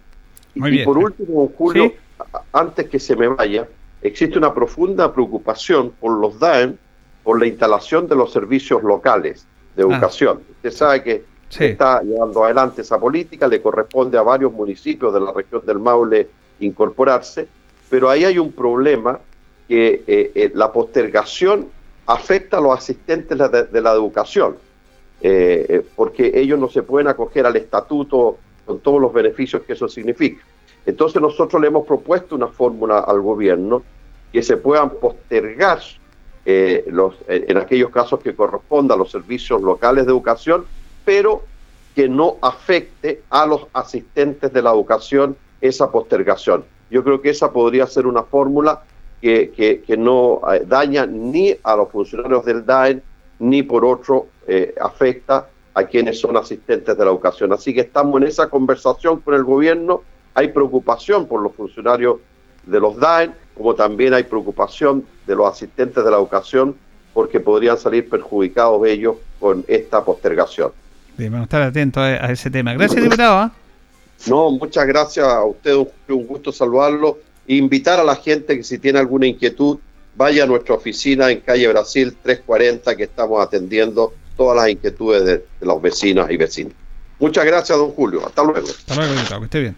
y 0.56 0.84
por 0.84 0.98
último, 0.98 1.52
Julio, 1.56 1.94
antes 2.52 2.90
que 2.90 3.00
se 3.00 3.16
me 3.16 3.28
vaya, 3.28 3.68
existe 4.02 4.38
una 4.38 4.54
profunda 4.54 5.14
preocupación 5.14 5.92
por 5.92 6.20
los 6.20 6.40
DAEM, 6.40 6.76
por 7.24 7.40
la 7.40 7.46
instalación 7.46 8.08
de 8.08 8.16
los 8.16 8.32
servicios 8.32 8.82
locales 8.82 9.46
de 9.76 9.84
ah. 9.84 9.86
educación. 9.86 10.42
Usted 10.50 10.72
sabe 10.72 11.04
que 11.04 11.24
está 11.60 12.02
llevando 12.02 12.44
adelante 12.44 12.82
esa 12.82 13.00
política, 13.00 13.48
le 13.48 13.62
corresponde 13.62 14.18
a 14.18 14.22
varios 14.22 14.52
municipios 14.52 15.14
de 15.14 15.20
la 15.20 15.32
región 15.32 15.64
del 15.66 15.80
Maule 15.80 16.30
incorporarse, 16.60 17.48
pero 17.90 18.10
ahí 18.10 18.26
hay 18.26 18.38
un 18.38 18.52
problema 18.52 19.20
que 19.68 20.04
eh, 20.08 20.32
eh, 20.34 20.52
la 20.56 20.72
postergación 20.72 21.68
afecta 22.06 22.58
a 22.58 22.62
los 22.62 22.78
asistentes 22.78 23.38
de, 23.38 23.82
la 23.82 23.92
educación, 23.92 24.58
eh, 25.22 25.86
porque 25.96 26.32
ellos 26.34 26.58
no 26.60 26.70
se 26.70 26.82
pueden 26.82 27.08
acoger 27.08 27.46
al 27.46 27.56
estatuto 27.56 28.38
con 28.66 28.80
todos 28.80 29.00
los 29.00 29.14
beneficios 29.14 29.62
que 29.62 29.74
eso 29.74 29.88
significa. 29.88 30.44
Entonces 30.88 31.22
nosotros 31.22 31.62
le 31.62 31.68
hemos 31.68 31.86
propuesto 31.86 32.36
una 32.36 32.48
fórmula 32.48 33.00
al 33.00 33.22
gobierno 33.22 33.84
que 34.34 34.42
se 34.42 34.58
puedan 34.58 34.90
postergar 34.92 35.80
los, 36.88 37.14
en 37.28 37.58
aquellos 37.58 37.92
casos 37.92 38.22
que 38.22 38.34
corresponda 38.34 38.96
a 38.96 38.98
los 38.98 39.12
servicios 39.12 39.62
locales 39.62 40.08
de 40.08 40.12
educación, 40.12 40.66
pero 41.06 41.44
que 41.94 42.10
no 42.10 42.38
afecte 42.42 43.22
a 43.30 43.46
los 43.46 43.68
asistentes 43.74 44.52
de 44.52 44.62
la 44.64 44.72
educación 44.72 45.38
esa 45.62 45.92
postergación. 45.92 46.64
Yo 46.90 47.04
creo 47.04 47.22
que 47.22 47.30
esa 47.30 47.52
podría 47.52 47.86
ser 47.88 48.08
una 48.08 48.24
fórmula 48.24 48.84
que, 49.22 49.84
que, 49.86 49.98
no 49.98 50.42
eh, 50.52 50.64
daña 50.66 51.06
ni 51.06 51.56
a 51.64 51.76
los 51.76 51.90
funcionarios 51.90 52.46
del 52.46 52.66
DAEN, 52.66 53.02
ni 53.40 53.64
por 53.64 53.86
otro 53.86 54.28
eh, 54.48 54.74
afecta 54.82 55.48
a 55.74 55.84
quienes 55.84 56.20
son 56.20 56.38
asistentes 56.38 56.98
de 56.98 57.04
la 57.06 57.12
educación. 57.12 57.54
Así 57.54 57.74
que 57.74 57.82
estamos 57.82 58.22
en 58.22 58.28
esa 58.28 58.50
conversación 58.50 59.20
con 59.20 59.34
el 59.34 59.44
gobierno. 59.44 60.02
Hay 60.34 60.50
preocupación 60.50 61.28
por 61.28 61.42
los 61.42 61.54
funcionarios 61.54 62.18
de 62.66 62.80
los 62.80 62.98
DAEN, 62.98 63.34
como 63.56 63.76
también 63.76 64.14
hay 64.14 64.24
preocupación 64.24 65.06
de 65.28 65.36
los 65.36 65.52
asistentes 65.52 66.04
de 66.04 66.12
la 66.12 66.18
educación 66.18 66.76
porque 67.14 67.40
podrían 67.40 67.78
salir 67.78 68.08
perjudicados 68.10 68.86
ellos 68.88 69.18
con 69.40 69.66
esta 69.68 70.04
postergación. 70.04 70.72
Debemos 71.18 71.44
estar 71.44 71.62
atentos 71.62 72.02
a, 72.02 72.32
ese 72.32 72.50
tema. 72.50 72.74
Gracias, 72.74 73.04
diputado. 73.04 73.52
No, 74.28 74.52
muchas 74.52 74.86
gracias 74.86 75.26
a 75.26 75.44
usted, 75.44 75.76
un 75.76 76.28
gusto 76.28 76.52
saludarlo 76.52 77.20
invitar 77.58 78.00
a 78.00 78.04
la 78.04 78.16
gente 78.16 78.56
que 78.56 78.64
si 78.64 78.78
tiene 78.78 79.00
alguna 79.00 79.28
inquietud, 79.28 79.80
vaya 80.16 80.44
a 80.44 80.48
nuestra 80.48 80.76
oficina 80.76 81.32
en 81.32 81.42
calle 81.42 81.68
Brasil 81.68 82.16
340, 82.22 82.96
que 82.96 83.04
estamos 83.04 83.42
atendiendo 83.42 84.14
todas 84.38 84.58
las 84.58 84.70
inquietudes 84.70 85.26
de, 85.26 85.46
los 85.62 85.82
vecinos 85.82 86.30
y 86.30 86.38
vecinos. 86.38 86.74
Muchas 87.20 87.46
gracias, 87.46 87.78
don 87.78 87.92
Julio. 87.92 88.26
Hasta 88.26 88.44
luego. 88.44 88.68
Hasta 88.68 88.96
luego, 88.96 89.14
que 89.40 89.46
esté 89.46 89.60
bien. 89.60 89.76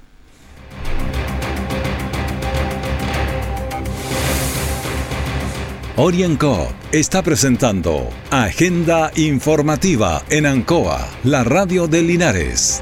Orienco 5.97 6.71
está 6.91 7.21
presentando 7.21 8.09
Agenda 8.31 9.11
Informativa 9.15 10.23
en 10.29 10.45
Ancoa, 10.45 11.07
la 11.23 11.43
radio 11.43 11.87
de 11.87 12.01
Linares. 12.01 12.81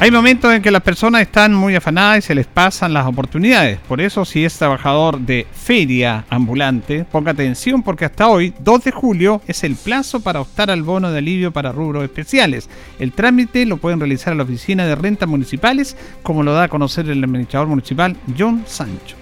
Hay 0.00 0.12
momentos 0.12 0.54
en 0.54 0.62
que 0.62 0.70
las 0.70 0.82
personas 0.82 1.22
están 1.22 1.52
muy 1.52 1.74
afanadas 1.74 2.18
y 2.18 2.22
se 2.22 2.34
les 2.36 2.46
pasan 2.46 2.92
las 2.92 3.04
oportunidades. 3.04 3.80
Por 3.80 4.00
eso, 4.00 4.24
si 4.24 4.44
es 4.44 4.56
trabajador 4.56 5.18
de 5.18 5.44
feria 5.52 6.24
ambulante, 6.30 7.04
ponga 7.10 7.32
atención 7.32 7.82
porque 7.82 8.04
hasta 8.04 8.28
hoy, 8.28 8.54
2 8.60 8.84
de 8.84 8.92
julio, 8.92 9.42
es 9.48 9.64
el 9.64 9.74
plazo 9.74 10.20
para 10.20 10.40
optar 10.40 10.70
al 10.70 10.84
bono 10.84 11.10
de 11.10 11.18
alivio 11.18 11.52
para 11.52 11.72
rubros 11.72 12.04
especiales. 12.04 12.70
El 13.00 13.10
trámite 13.10 13.66
lo 13.66 13.78
pueden 13.78 13.98
realizar 13.98 14.30
en 14.30 14.38
la 14.38 14.44
oficina 14.44 14.86
de 14.86 14.94
rentas 14.94 15.28
municipales, 15.28 15.96
como 16.22 16.44
lo 16.44 16.52
da 16.52 16.62
a 16.62 16.68
conocer 16.68 17.10
el 17.10 17.24
administrador 17.24 17.66
municipal 17.66 18.16
John 18.38 18.62
Sancho. 18.68 19.16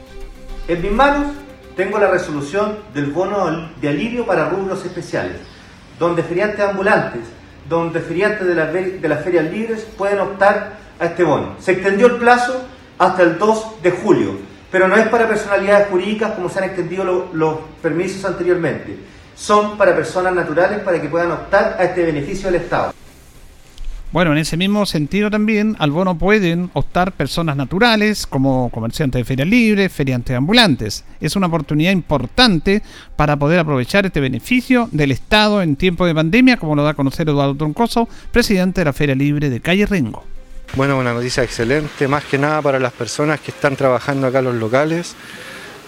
En 0.68 0.82
mis 0.82 0.92
manos 0.92 1.28
tengo 1.74 1.98
la 1.98 2.10
resolución 2.10 2.76
del 2.92 3.12
bono 3.12 3.70
de 3.80 3.88
alivio 3.88 4.26
para 4.26 4.50
rubros 4.50 4.84
especiales, 4.84 5.38
donde 5.98 6.22
feriantes 6.22 6.60
ambulantes 6.60 7.22
donde 7.68 8.00
feriantes 8.00 8.46
de, 8.46 8.98
de 8.98 9.08
las 9.08 9.24
ferias 9.24 9.44
libres 9.44 9.86
pueden 9.96 10.20
optar 10.20 10.74
a 10.98 11.06
este 11.06 11.24
bono. 11.24 11.56
Se 11.58 11.72
extendió 11.72 12.06
el 12.06 12.16
plazo 12.16 12.64
hasta 12.98 13.22
el 13.22 13.38
2 13.38 13.82
de 13.82 13.90
julio, 13.90 14.38
pero 14.70 14.88
no 14.88 14.96
es 14.96 15.08
para 15.08 15.28
personalidades 15.28 15.88
jurídicas 15.88 16.32
como 16.32 16.48
se 16.48 16.58
han 16.58 16.64
extendido 16.66 17.30
los 17.32 17.56
permisos 17.82 18.24
anteriormente. 18.24 18.96
Son 19.34 19.76
para 19.76 19.94
personas 19.94 20.34
naturales 20.34 20.80
para 20.80 21.00
que 21.00 21.08
puedan 21.08 21.32
optar 21.32 21.76
a 21.78 21.84
este 21.84 22.04
beneficio 22.04 22.50
del 22.50 22.62
Estado. 22.62 22.92
Bueno, 24.16 24.32
en 24.32 24.38
ese 24.38 24.56
mismo 24.56 24.86
sentido 24.86 25.30
también 25.30 25.76
al 25.78 25.90
bono 25.90 26.16
pueden 26.16 26.70
optar 26.72 27.12
personas 27.12 27.54
naturales 27.54 28.26
como 28.26 28.70
comerciantes 28.70 29.20
de 29.20 29.24
ferias 29.26 29.46
libres, 29.46 29.92
feriantes 29.92 30.34
ambulantes. 30.34 31.04
Es 31.20 31.36
una 31.36 31.48
oportunidad 31.48 31.92
importante 31.92 32.82
para 33.14 33.36
poder 33.36 33.58
aprovechar 33.58 34.06
este 34.06 34.20
beneficio 34.20 34.88
del 34.90 35.12
Estado 35.12 35.60
en 35.60 35.76
tiempo 35.76 36.06
de 36.06 36.14
pandemia, 36.14 36.56
como 36.56 36.74
lo 36.74 36.82
da 36.82 36.92
a 36.92 36.94
conocer 36.94 37.28
Eduardo 37.28 37.56
Troncoso, 37.56 38.08
presidente 38.32 38.80
de 38.80 38.86
la 38.86 38.94
Feria 38.94 39.14
Libre 39.14 39.50
de 39.50 39.60
Calle 39.60 39.84
Rengo. 39.84 40.24
Bueno, 40.76 40.98
una 40.98 41.12
noticia 41.12 41.42
excelente, 41.42 42.08
más 42.08 42.24
que 42.24 42.38
nada 42.38 42.62
para 42.62 42.80
las 42.80 42.94
personas 42.94 43.40
que 43.40 43.50
están 43.50 43.76
trabajando 43.76 44.28
acá 44.28 44.38
en 44.38 44.46
los 44.46 44.54
locales, 44.54 45.14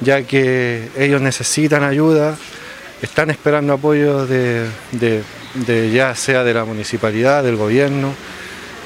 ya 0.02 0.20
que 0.24 0.90
ellos 0.98 1.22
necesitan 1.22 1.82
ayuda, 1.82 2.36
están 3.00 3.30
esperando 3.30 3.72
apoyo 3.72 4.26
de 4.26 4.68
de 4.92 5.22
ya 5.66 6.14
sea 6.14 6.44
de 6.44 6.54
la 6.54 6.64
municipalidad, 6.64 7.42
del 7.42 7.56
gobierno, 7.56 8.14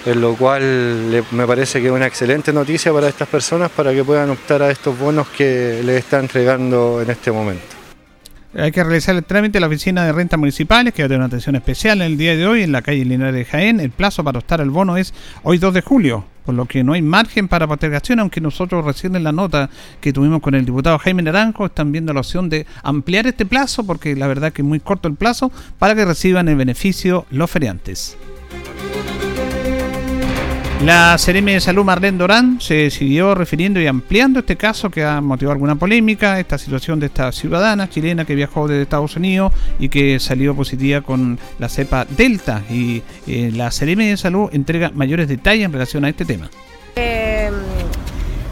en 0.04 0.20
lo 0.20 0.34
cual 0.34 1.24
me 1.30 1.46
parece 1.46 1.80
que 1.80 1.86
es 1.86 1.92
una 1.92 2.06
excelente 2.06 2.52
noticia 2.52 2.92
para 2.92 3.08
estas 3.08 3.28
personas 3.28 3.70
para 3.70 3.92
que 3.92 4.02
puedan 4.02 4.30
optar 4.30 4.62
a 4.62 4.70
estos 4.70 4.98
bonos 4.98 5.28
que 5.28 5.80
les 5.84 5.98
está 5.98 6.18
entregando 6.18 7.00
en 7.00 7.10
este 7.10 7.30
momento. 7.30 7.64
Hay 8.54 8.70
que 8.70 8.84
realizar 8.84 9.14
el 9.16 9.24
trámite 9.24 9.56
en 9.58 9.62
la 9.62 9.68
oficina 9.68 10.04
de 10.04 10.12
rentas 10.12 10.38
municipales, 10.38 10.92
que 10.92 11.02
va 11.02 11.06
a 11.06 11.08
tener 11.08 11.20
una 11.20 11.26
atención 11.26 11.56
especial 11.56 12.02
en 12.02 12.06
el 12.08 12.18
día 12.18 12.36
de 12.36 12.46
hoy 12.46 12.62
en 12.62 12.72
la 12.72 12.82
calle 12.82 13.04
Linares 13.04 13.34
de 13.34 13.44
Jaén. 13.46 13.80
El 13.80 13.90
plazo 13.90 14.22
para 14.22 14.40
optar 14.40 14.60
al 14.60 14.68
bono 14.68 14.98
es 14.98 15.14
hoy 15.42 15.56
2 15.56 15.72
de 15.72 15.80
julio, 15.80 16.26
por 16.44 16.54
lo 16.54 16.66
que 16.66 16.84
no 16.84 16.92
hay 16.92 17.02
margen 17.02 17.48
para 17.48 17.66
postergación, 17.66 18.20
aunque 18.20 18.40
nosotros 18.40 18.84
recién 18.84 19.16
en 19.16 19.24
la 19.24 19.32
nota 19.32 19.70
que 20.00 20.12
tuvimos 20.12 20.40
con 20.40 20.54
el 20.54 20.64
diputado 20.64 20.98
Jaime 20.98 21.22
Naranjo 21.22 21.66
están 21.66 21.92
viendo 21.92 22.12
la 22.12 22.20
opción 22.20 22.48
de 22.48 22.66
ampliar 22.82 23.26
este 23.26 23.46
plazo, 23.46 23.84
porque 23.84 24.16
la 24.16 24.26
verdad 24.26 24.52
que 24.52 24.62
es 24.62 24.68
muy 24.68 24.80
corto 24.80 25.08
el 25.08 25.14
plazo, 25.14 25.50
para 25.78 25.94
que 25.94 26.04
reciban 26.04 26.48
el 26.48 26.56
beneficio 26.56 27.26
los 27.30 27.50
feriantes. 27.50 28.16
La 30.84 31.16
Seremi 31.16 31.52
de 31.52 31.60
Salud 31.60 31.84
Marlene 31.84 32.18
Dorán 32.18 32.60
se 32.60 32.90
siguió 32.90 33.36
refiriendo 33.36 33.80
y 33.80 33.86
ampliando 33.86 34.40
este 34.40 34.56
caso 34.56 34.90
que 34.90 35.04
ha 35.04 35.20
motivado 35.20 35.52
alguna 35.52 35.76
polémica, 35.76 36.40
esta 36.40 36.58
situación 36.58 36.98
de 36.98 37.06
esta 37.06 37.30
ciudadana 37.30 37.88
chilena 37.88 38.24
que 38.24 38.34
viajó 38.34 38.66
desde 38.66 38.82
Estados 38.82 39.14
Unidos 39.14 39.52
y 39.78 39.88
que 39.88 40.18
salió 40.18 40.56
positiva 40.56 41.00
con 41.00 41.38
la 41.60 41.68
cepa 41.68 42.04
Delta. 42.04 42.62
Y 42.68 43.00
eh, 43.28 43.52
la 43.54 43.70
Seremi 43.70 44.08
de 44.08 44.16
Salud 44.16 44.50
entrega 44.52 44.90
mayores 44.92 45.28
detalles 45.28 45.66
en 45.66 45.72
relación 45.72 46.04
a 46.04 46.08
este 46.08 46.24
tema. 46.24 46.50
Em, 46.96 47.54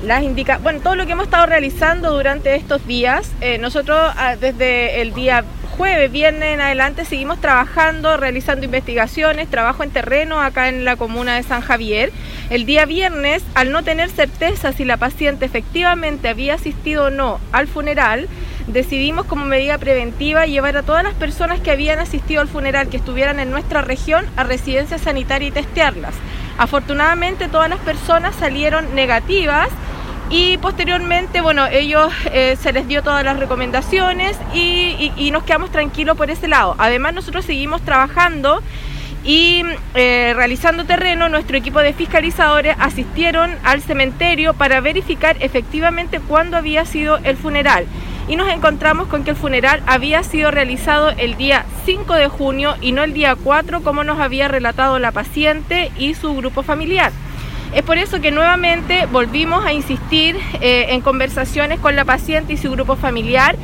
las 0.04 0.22
indica 0.22 0.58
bueno, 0.58 0.78
todo 0.80 0.94
lo 0.94 1.06
que 1.06 1.12
hemos 1.12 1.24
estado 1.24 1.46
realizando 1.46 2.12
durante 2.12 2.54
estos 2.54 2.86
días, 2.86 3.32
eh, 3.40 3.58
nosotros 3.58 3.98
ah, 4.16 4.36
desde 4.36 5.02
el 5.02 5.14
día 5.14 5.44
jueves, 5.80 6.12
viernes 6.12 6.52
en 6.52 6.60
adelante 6.60 7.06
seguimos 7.06 7.40
trabajando, 7.40 8.18
realizando 8.18 8.66
investigaciones, 8.66 9.48
trabajo 9.48 9.82
en 9.82 9.88
terreno 9.88 10.38
acá 10.38 10.68
en 10.68 10.84
la 10.84 10.96
comuna 10.96 11.36
de 11.36 11.42
San 11.42 11.62
Javier. 11.62 12.12
El 12.50 12.66
día 12.66 12.84
viernes, 12.84 13.42
al 13.54 13.72
no 13.72 13.82
tener 13.82 14.10
certeza 14.10 14.74
si 14.74 14.84
la 14.84 14.98
paciente 14.98 15.46
efectivamente 15.46 16.28
había 16.28 16.52
asistido 16.52 17.06
o 17.06 17.10
no 17.10 17.40
al 17.50 17.66
funeral, 17.66 18.28
decidimos 18.66 19.24
como 19.24 19.46
medida 19.46 19.78
preventiva 19.78 20.44
llevar 20.44 20.76
a 20.76 20.82
todas 20.82 21.02
las 21.02 21.14
personas 21.14 21.60
que 21.60 21.70
habían 21.70 21.98
asistido 21.98 22.42
al 22.42 22.48
funeral, 22.48 22.90
que 22.90 22.98
estuvieran 22.98 23.40
en 23.40 23.50
nuestra 23.50 23.80
región, 23.80 24.26
a 24.36 24.44
residencia 24.44 24.98
sanitaria 24.98 25.48
y 25.48 25.50
testearlas. 25.50 26.12
Afortunadamente 26.58 27.48
todas 27.48 27.70
las 27.70 27.78
personas 27.78 28.36
salieron 28.36 28.94
negativas 28.94 29.70
y 30.30 30.58
posteriormente, 30.58 31.40
bueno, 31.40 31.66
ellos 31.66 32.12
eh, 32.32 32.56
se 32.60 32.72
les 32.72 32.86
dio 32.86 33.02
todas 33.02 33.24
las 33.24 33.38
recomendaciones 33.38 34.38
y, 34.54 35.30
nos 35.32 35.42
quedamos 35.42 35.70
tranquilos 35.70 36.16
por 36.16 36.30
ese 36.30 36.48
lado. 36.48 36.74
Además, 36.78 37.14
nosotros 37.14 37.44
seguimos 37.44 37.82
trabajando 37.82 38.62
y 39.24 39.62
eh, 39.94 40.32
realizando 40.34 40.84
terreno, 40.84 41.28
nuestro 41.28 41.56
equipo 41.56 41.80
de 41.80 41.92
fiscalizadores 41.92 42.76
asistieron 42.78 43.56
al 43.64 43.82
cementerio 43.82 44.54
para 44.54 44.80
verificar 44.80 45.36
efectivamente 45.40 46.20
cuándo 46.20 46.56
había 46.56 46.84
sido 46.84 47.18
el 47.18 47.36
funeral. 47.36 47.86
y 48.28 48.36
nos 48.36 48.48
encontramos 48.48 49.08
con 49.08 49.24
que 49.24 49.30
el 49.30 49.36
funeral 49.36 49.82
había 49.86 50.22
sido 50.22 50.52
realizado 50.52 51.10
el 51.10 51.36
día 51.36 51.64
5 51.84 52.14
de 52.14 52.28
junio 52.28 52.76
y 52.80 52.92
no 52.92 53.02
el 53.02 53.12
día 53.12 53.34
4 53.34 53.82
como 53.82 54.04
nos 54.04 54.20
había 54.20 54.46
relatado 54.46 55.00
la 55.00 55.10
paciente 55.10 55.90
y 55.98 56.14
su 56.14 56.36
grupo 56.36 56.62
familiar. 56.62 57.10
Es 57.72 57.82
por 57.82 57.98
eso 57.98 58.20
que 58.20 58.32
nuevamente 58.32 59.06
volvimos 59.06 59.64
a 59.64 59.72
insistir 59.72 60.36
eh, 60.60 60.86
en 60.90 61.02
conversaciones 61.02 61.78
con 61.78 61.94
la 61.94 62.04
paciente 62.04 62.54
y 62.54 62.56
su 62.56 62.70
grupo 62.72 62.96
familiar, 62.96 63.54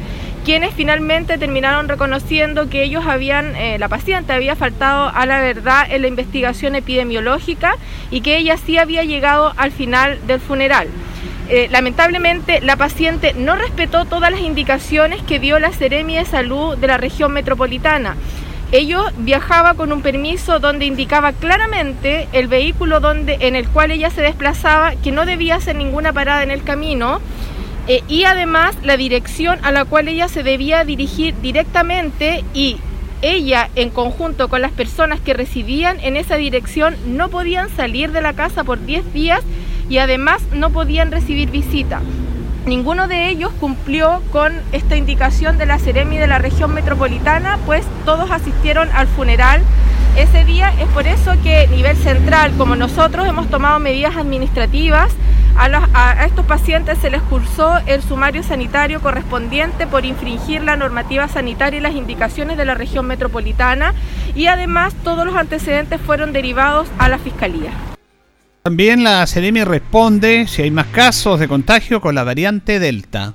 quienes 0.45 0.73
finalmente 0.75 1.39
terminaron 1.39 1.89
reconociendo 1.89 2.71
que 2.71 2.85
ellos 2.85 3.05
habían, 3.05 3.57
eh, 3.57 3.79
la 3.81 3.89
paciente 3.89 4.33
había 4.33 4.55
faltado 4.55 5.11
a 5.13 5.27
la 5.27 5.41
verdad 5.41 5.89
en 5.91 6.03
la 6.03 6.09
investigación 6.09 6.77
epidemiológica 6.77 7.75
y 8.13 8.21
que 8.21 8.37
ella 8.37 8.57
sí 8.57 8.79
había 8.79 9.03
llegado 9.03 9.53
al 9.57 9.73
final 9.73 10.25
del 10.29 10.39
funeral. 10.39 10.87
Eh, 11.49 11.67
lamentablemente 11.73 12.61
la 12.61 12.77
paciente 12.77 13.35
no 13.35 13.57
respetó 13.57 14.05
todas 14.05 14.31
las 14.31 14.41
indicaciones 14.41 15.21
que 15.23 15.41
dio 15.41 15.59
la 15.59 15.73
Seremia 15.73 16.21
de 16.21 16.27
Salud 16.27 16.77
de 16.77 16.87
la 16.87 16.97
región 16.97 17.33
metropolitana 17.33 18.17
ello 18.73 19.05
viajaba 19.19 19.75
con 19.75 19.93
un 19.93 20.03
permiso 20.03 20.59
donde 20.59 20.87
indicaba 20.87 21.33
claramente 21.33 22.29
el 22.33 22.49
vehículo 22.49 23.01
donde, 23.01 23.39
en 23.41 23.55
el 23.57 23.69
cual 23.69 23.91
ella 23.91 24.11
se 24.11 24.23
desplazaba, 24.23 24.97
que 24.97 25.13
no 25.13 25.25
debía 25.25 25.57
hacer 25.57 25.77
ninguna 25.77 26.13
parada 26.13 26.43
en 26.43 26.51
el 26.51 26.63
camino, 26.63 27.21
eh, 27.89 28.03
y 28.09 28.25
además 28.25 28.77
la 28.83 28.97
dirección 28.97 29.61
a 29.63 29.71
la 29.71 29.85
cual 29.85 30.09
ella 30.09 30.29
se 30.29 30.43
debía 30.43 30.85
dirigir 30.85 31.41
directamente 31.41 32.43
y 32.53 32.79
ella 33.23 33.71
en 33.77 33.91
conjunto 33.91 34.49
con 34.49 34.61
las 34.61 34.73
personas 34.73 35.21
que 35.21 35.35
residían 35.35 36.01
en 36.01 36.17
esa 36.17 36.37
dirección 36.37 36.97
no 37.07 37.29
podían 37.29 37.71
salir 37.71 38.13
de 38.13 38.21
la 38.21 38.35
casa 38.35 38.65
por 38.65 38.85
10 38.85 39.13
días 39.13 39.43
y 39.89 39.99
además 39.99 40.43
no 40.53 40.71
podían 40.71 41.13
recibir 41.13 41.51
visita. 41.51 42.01
Ninguno 42.67 43.07
de 43.07 43.29
ellos 43.29 43.53
cumplió 43.61 44.21
con 44.33 44.53
esta 44.73 44.97
indicación 44.97 45.57
de 45.57 45.67
la 45.67 45.79
Ceremi 45.79 46.19
de 46.19 46.27
la 46.27 46.39
región 46.39 46.75
metropolitana, 46.75 47.61
pues 47.65 47.87
todos 48.05 48.29
asistieron 48.33 48.89
al 48.93 49.07
funeral 49.07 49.63
ese 50.17 50.45
día. 50.45 50.75
Es 50.81 50.89
por 50.89 51.07
eso 51.07 51.33
que 51.45 51.59
a 51.61 51.67
nivel 51.69 51.97
central, 51.97 52.53
como 52.59 52.75
nosotros, 52.75 53.29
hemos 53.29 53.49
tomado 53.51 53.79
medidas 53.79 54.17
administrativas. 54.17 55.13
A, 55.57 56.25
estos 56.27 56.45
pacientes 56.45 56.99
se 56.99 57.09
les 57.09 57.23
cursó 57.23 57.79
el 57.87 58.03
sumario 58.03 58.43
sanitario 58.43 59.01
correspondiente 59.01 59.87
por 59.87 60.05
infringir 60.05 60.63
la 60.63 60.77
normativa 60.77 61.29
sanitaria 61.29 61.79
y 61.79 61.83
las 61.83 61.95
indicaciones 61.95 62.59
de 62.59 62.65
la 62.65 62.75
región 62.75 63.07
metropolitana 63.07 63.95
y 64.35 64.49
además 64.49 64.93
todos 65.05 65.25
los 65.25 65.37
antecedentes 65.37 66.01
fueron 66.01 66.33
derivados 66.33 66.89
a 66.99 67.09
la 67.09 67.19
Fiscalía. 67.19 67.71
También 68.67 69.05
la 69.05 69.25
CDM 69.29 69.65
responde 69.65 70.49
si 70.49 70.63
hay 70.63 70.73
más 70.73 70.87
casos 70.87 71.39
de 71.39 71.47
contagio 71.47 72.01
con 72.01 72.17
la 72.17 72.25
variante 72.25 72.81
Delta. 72.81 73.33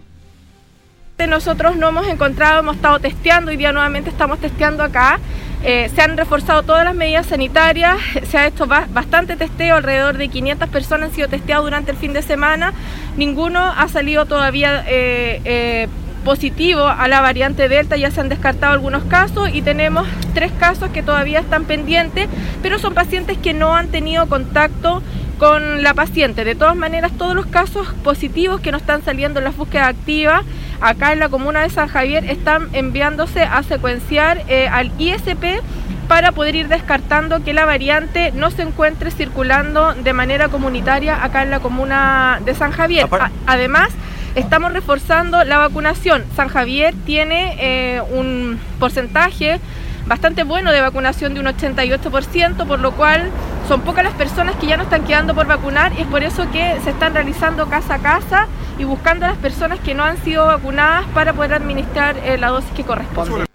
Nosotros 1.26 1.78
no 1.78 1.88
hemos 1.88 2.06
encontrado, 2.10 2.60
hemos 2.60 2.76
estado 2.76 3.00
testeando, 3.00 3.50
hoy 3.50 3.56
día 3.56 3.72
nuevamente 3.72 4.10
estamos 4.10 4.40
testeando 4.40 4.84
acá. 4.84 5.22
Eh, 5.64 5.90
se 5.96 6.02
han 6.02 6.18
reforzado 6.18 6.64
todas 6.64 6.84
las 6.84 6.94
medidas 6.96 7.28
sanitarias, 7.28 7.96
se 8.30 8.38
ha 8.38 8.46
hecho 8.46 8.68
bastante 8.68 9.38
testeo, 9.38 9.78
alrededor 9.78 10.18
de 10.18 10.28
500 10.28 10.68
personas 10.68 11.10
han 11.12 11.16
sido 11.16 11.30
testeados 11.30 11.64
durante 11.64 11.92
el 11.92 11.98
fin 11.98 12.12
de 12.12 12.24
semana. 12.24 12.74
Ninguno 13.16 13.62
ha 13.62 13.88
salido 13.88 14.26
todavía 14.26 14.84
eh, 14.86 15.40
eh, 15.46 15.88
positivo 16.26 16.86
a 16.86 17.08
la 17.08 17.22
variante 17.22 17.70
Delta, 17.70 17.96
ya 17.96 18.12
se 18.12 18.20
han 18.20 18.28
descartado 18.28 18.74
algunos 18.74 19.06
casos 19.06 19.50
y 19.54 19.62
tenemos 19.62 20.06
tres 20.34 20.52
casos 20.60 20.90
que 20.90 21.04
todavía 21.04 21.40
están 21.40 21.64
pendientes, 21.64 22.28
pero 22.62 22.80
son 22.80 22.94
pacientes 22.94 23.38
que 23.38 23.54
no 23.54 23.76
han 23.76 23.88
tenido 23.88 24.28
contacto 24.28 25.02
con 25.42 25.82
la 25.82 25.96
paciente. 25.96 26.46
De 26.46 26.54
todas 26.54 26.76
maneras, 26.76 27.12
todos 27.18 27.34
los 27.34 27.48
casos 27.48 27.88
positivos 28.04 28.62
que 28.62 28.72
no 28.72 28.78
están 28.78 29.04
saliendo 29.04 29.40
en 29.40 29.46
las 29.46 29.58
búsquedas 29.58 29.88
activas 29.88 30.44
acá 30.82 31.14
en 31.14 31.20
la 31.20 31.30
comuna 31.30 31.62
de 31.62 31.72
San 31.72 31.88
Javier 31.88 32.26
están 32.26 32.70
enviándose 32.74 33.42
a 33.42 33.64
secuenciar 33.64 34.44
eh, 34.48 34.68
al 34.68 34.92
ISP 35.00 35.64
para 36.08 36.32
poder 36.32 36.54
ir 36.56 36.68
descartando 36.68 37.44
que 37.44 37.56
la 37.56 37.66
variante 37.66 38.32
no 38.34 38.52
se 38.52 38.62
encuentre 38.62 39.10
circulando 39.10 39.96
de 39.96 40.14
manera 40.14 40.48
comunitaria 40.50 41.24
acá 41.24 41.42
en 41.42 41.50
la 41.50 41.60
comuna 41.60 42.40
de 42.46 42.54
San 42.54 42.70
Javier. 42.70 43.08
además, 43.48 43.90
estamos 44.36 44.74
reforzando 44.74 45.44
la 45.44 45.58
vacunación. 45.58 46.24
San 46.36 46.50
Javier 46.50 46.94
tiene 47.04 47.56
eh, 47.58 48.02
un 48.12 48.60
porcentaje 48.80 49.60
bastante 50.06 50.44
bueno 50.44 50.72
de 50.72 50.82
vacunación 50.82 51.34
de 51.34 51.40
un 51.40 51.48
88%, 51.48 52.68
por 52.68 52.80
lo 52.80 52.92
cual 52.92 53.32
son 53.72 53.84
pocas 53.84 54.04
las 54.04 54.16
personas 54.16 54.58
que 54.58 54.68
ya 54.68 54.76
no 54.76 54.84
están 54.84 55.06
quedando 55.06 55.34
por 55.34 55.48
vacunar 55.48 55.94
y 55.98 56.02
es 56.02 56.08
por 56.08 56.24
eso 56.24 56.44
que 56.52 56.78
se 56.84 56.90
están 56.90 57.14
realizando 57.14 57.70
casa 57.70 57.96
a 57.96 58.00
casa 58.00 58.48
y 58.78 58.84
buscando 58.84 59.26
a 59.26 59.30
las 59.30 59.38
personas 59.38 59.80
que 59.80 59.94
no 59.94 60.04
han 60.04 60.18
sido 60.18 60.46
vacunadas 60.46 61.06
para 61.14 61.32
poder 61.32 61.54
administrar 61.54 62.18
eh, 62.18 62.38
la 62.38 62.50
dosis 62.50 62.70
que 62.72 62.84
corresponde. 62.84 63.51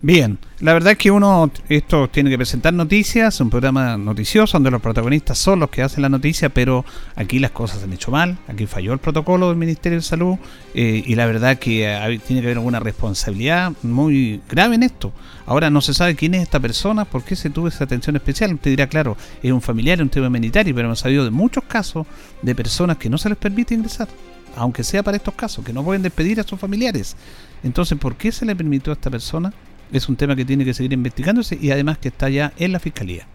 Bien, 0.00 0.38
la 0.60 0.74
verdad 0.74 0.92
es 0.92 0.98
que 0.98 1.10
uno 1.10 1.50
esto 1.68 2.08
tiene 2.08 2.30
que 2.30 2.36
presentar 2.36 2.72
noticias, 2.72 3.40
un 3.40 3.50
programa 3.50 3.96
noticioso 3.96 4.56
donde 4.56 4.70
los 4.70 4.80
protagonistas 4.80 5.38
son 5.38 5.58
los 5.58 5.70
que 5.70 5.82
hacen 5.82 6.02
la 6.02 6.08
noticia, 6.08 6.50
pero 6.50 6.84
aquí 7.16 7.40
las 7.40 7.50
cosas 7.50 7.80
se 7.80 7.84
han 7.84 7.92
hecho 7.92 8.12
mal, 8.12 8.38
aquí 8.46 8.66
falló 8.66 8.92
el 8.92 9.00
protocolo 9.00 9.48
del 9.48 9.56
Ministerio 9.56 9.98
de 9.98 10.02
Salud 10.02 10.36
eh, 10.72 11.02
y 11.04 11.16
la 11.16 11.26
verdad 11.26 11.58
que 11.58 12.20
tiene 12.24 12.42
que 12.42 12.46
haber 12.46 12.58
alguna 12.58 12.78
responsabilidad 12.78 13.72
muy 13.82 14.40
grave 14.48 14.76
en 14.76 14.84
esto. 14.84 15.12
Ahora 15.46 15.68
no 15.68 15.80
se 15.80 15.92
sabe 15.94 16.14
quién 16.14 16.34
es 16.34 16.42
esta 16.42 16.60
persona, 16.60 17.04
por 17.04 17.24
qué 17.24 17.34
se 17.34 17.50
tuvo 17.50 17.66
esa 17.66 17.82
atención 17.82 18.14
especial. 18.14 18.54
Usted 18.54 18.70
dirá, 18.70 18.86
claro, 18.86 19.16
es 19.42 19.50
un 19.50 19.60
familiar, 19.60 20.00
un 20.00 20.10
tema 20.10 20.28
humanitario, 20.28 20.76
pero 20.76 20.86
hemos 20.86 21.00
sabido 21.00 21.24
de 21.24 21.32
muchos 21.32 21.64
casos 21.64 22.06
de 22.40 22.54
personas 22.54 22.98
que 22.98 23.10
no 23.10 23.18
se 23.18 23.30
les 23.30 23.38
permite 23.38 23.74
ingresar, 23.74 24.06
aunque 24.54 24.84
sea 24.84 25.02
para 25.02 25.16
estos 25.16 25.34
casos, 25.34 25.64
que 25.64 25.72
no 25.72 25.82
pueden 25.82 26.02
despedir 26.02 26.38
a 26.38 26.44
sus 26.44 26.60
familiares. 26.60 27.16
Entonces, 27.64 27.98
¿por 27.98 28.14
qué 28.14 28.30
se 28.30 28.46
le 28.46 28.54
permitió 28.54 28.92
a 28.92 28.94
esta 28.94 29.10
persona? 29.10 29.52
Es 29.92 30.08
un 30.08 30.16
tema 30.16 30.36
que 30.36 30.44
tiene 30.44 30.64
que 30.64 30.74
seguir 30.74 30.92
investigándose 30.92 31.58
y 31.60 31.70
además 31.70 31.98
que 31.98 32.08
está 32.08 32.28
ya 32.28 32.52
en 32.58 32.72
la 32.72 32.80
fiscalía. 32.80 33.26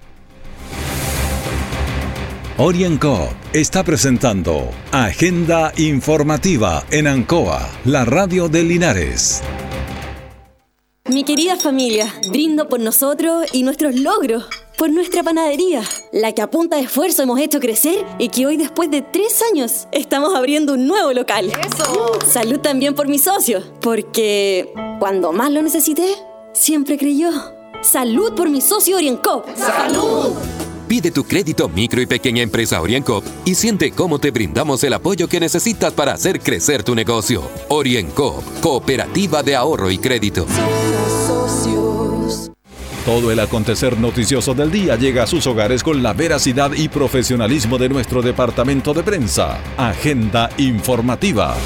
Orienco 2.57 3.33
está 3.51 3.83
presentando 3.83 4.69
Agenda 4.91 5.73
Informativa 5.75 6.85
en 6.91 7.07
Ancoa, 7.07 7.67
la 7.83 8.05
radio 8.05 8.47
de 8.47 8.63
Linares. 8.63 9.41
Mi 11.09 11.23
querida 11.23 11.57
familia, 11.57 12.13
brindo 12.29 12.69
por 12.69 12.79
nosotros 12.79 13.47
y 13.53 13.63
nuestros 13.63 13.95
logros, 13.95 14.47
por 14.77 14.91
nuestra 14.91 15.23
panadería, 15.23 15.81
la 16.11 16.33
que 16.33 16.41
a 16.41 16.49
punta 16.51 16.77
de 16.77 16.83
esfuerzo 16.83 17.23
hemos 17.23 17.39
hecho 17.39 17.59
crecer 17.59 18.05
y 18.19 18.29
que 18.29 18.45
hoy 18.45 18.57
después 18.57 18.91
de 18.91 19.01
tres 19.01 19.41
años 19.51 19.87
estamos 19.91 20.33
abriendo 20.33 20.75
un 20.75 20.87
nuevo 20.87 21.11
local. 21.11 21.51
¡Eso! 21.59 22.19
Salud 22.25 22.59
también 22.59 22.93
por 22.93 23.07
mis 23.07 23.23
socios, 23.23 23.65
porque 23.81 24.71
cuando 24.99 25.33
más 25.33 25.51
lo 25.51 25.61
necesité, 25.61 26.13
siempre 26.53 26.97
creyó. 26.97 27.29
Salud 27.81 28.33
por 28.35 28.49
mi 28.49 28.61
socio 28.61 28.97
Oriencop. 28.97 29.45
¡Salud! 29.57 30.33
Pide 30.87 31.11
tu 31.11 31.23
crédito 31.23 31.67
micro 31.69 32.01
y 32.01 32.05
pequeña 32.05 32.43
empresa 32.43 32.81
Oriencop 32.81 33.23
y 33.45 33.55
siente 33.55 33.91
cómo 33.91 34.19
te 34.19 34.31
brindamos 34.31 34.83
el 34.83 34.93
apoyo 34.93 35.27
que 35.27 35.39
necesitas 35.39 35.91
para 35.93 36.13
hacer 36.13 36.39
crecer 36.39 36.83
tu 36.83 36.93
negocio. 36.95 37.49
Oriencop, 37.69 38.43
cooperativa 38.61 39.43
de 39.43 39.55
ahorro 39.55 39.89
y 39.89 39.97
crédito. 39.97 40.45
Todo 43.05 43.31
el 43.31 43.39
acontecer 43.41 43.99
noticioso 43.99 44.53
del 44.53 44.71
día 44.71 44.95
llega 44.95 45.23
a 45.23 45.27
sus 45.27 45.45
hogares 45.45 45.83
con 45.83 46.01
la 46.01 46.13
veracidad 46.13 46.71
y 46.71 46.87
profesionalismo 46.87 47.77
de 47.77 47.89
nuestro 47.89 48.21
departamento 48.21 48.93
de 48.93 49.03
prensa. 49.03 49.59
Agenda 49.75 50.49
informativa. 50.57 51.57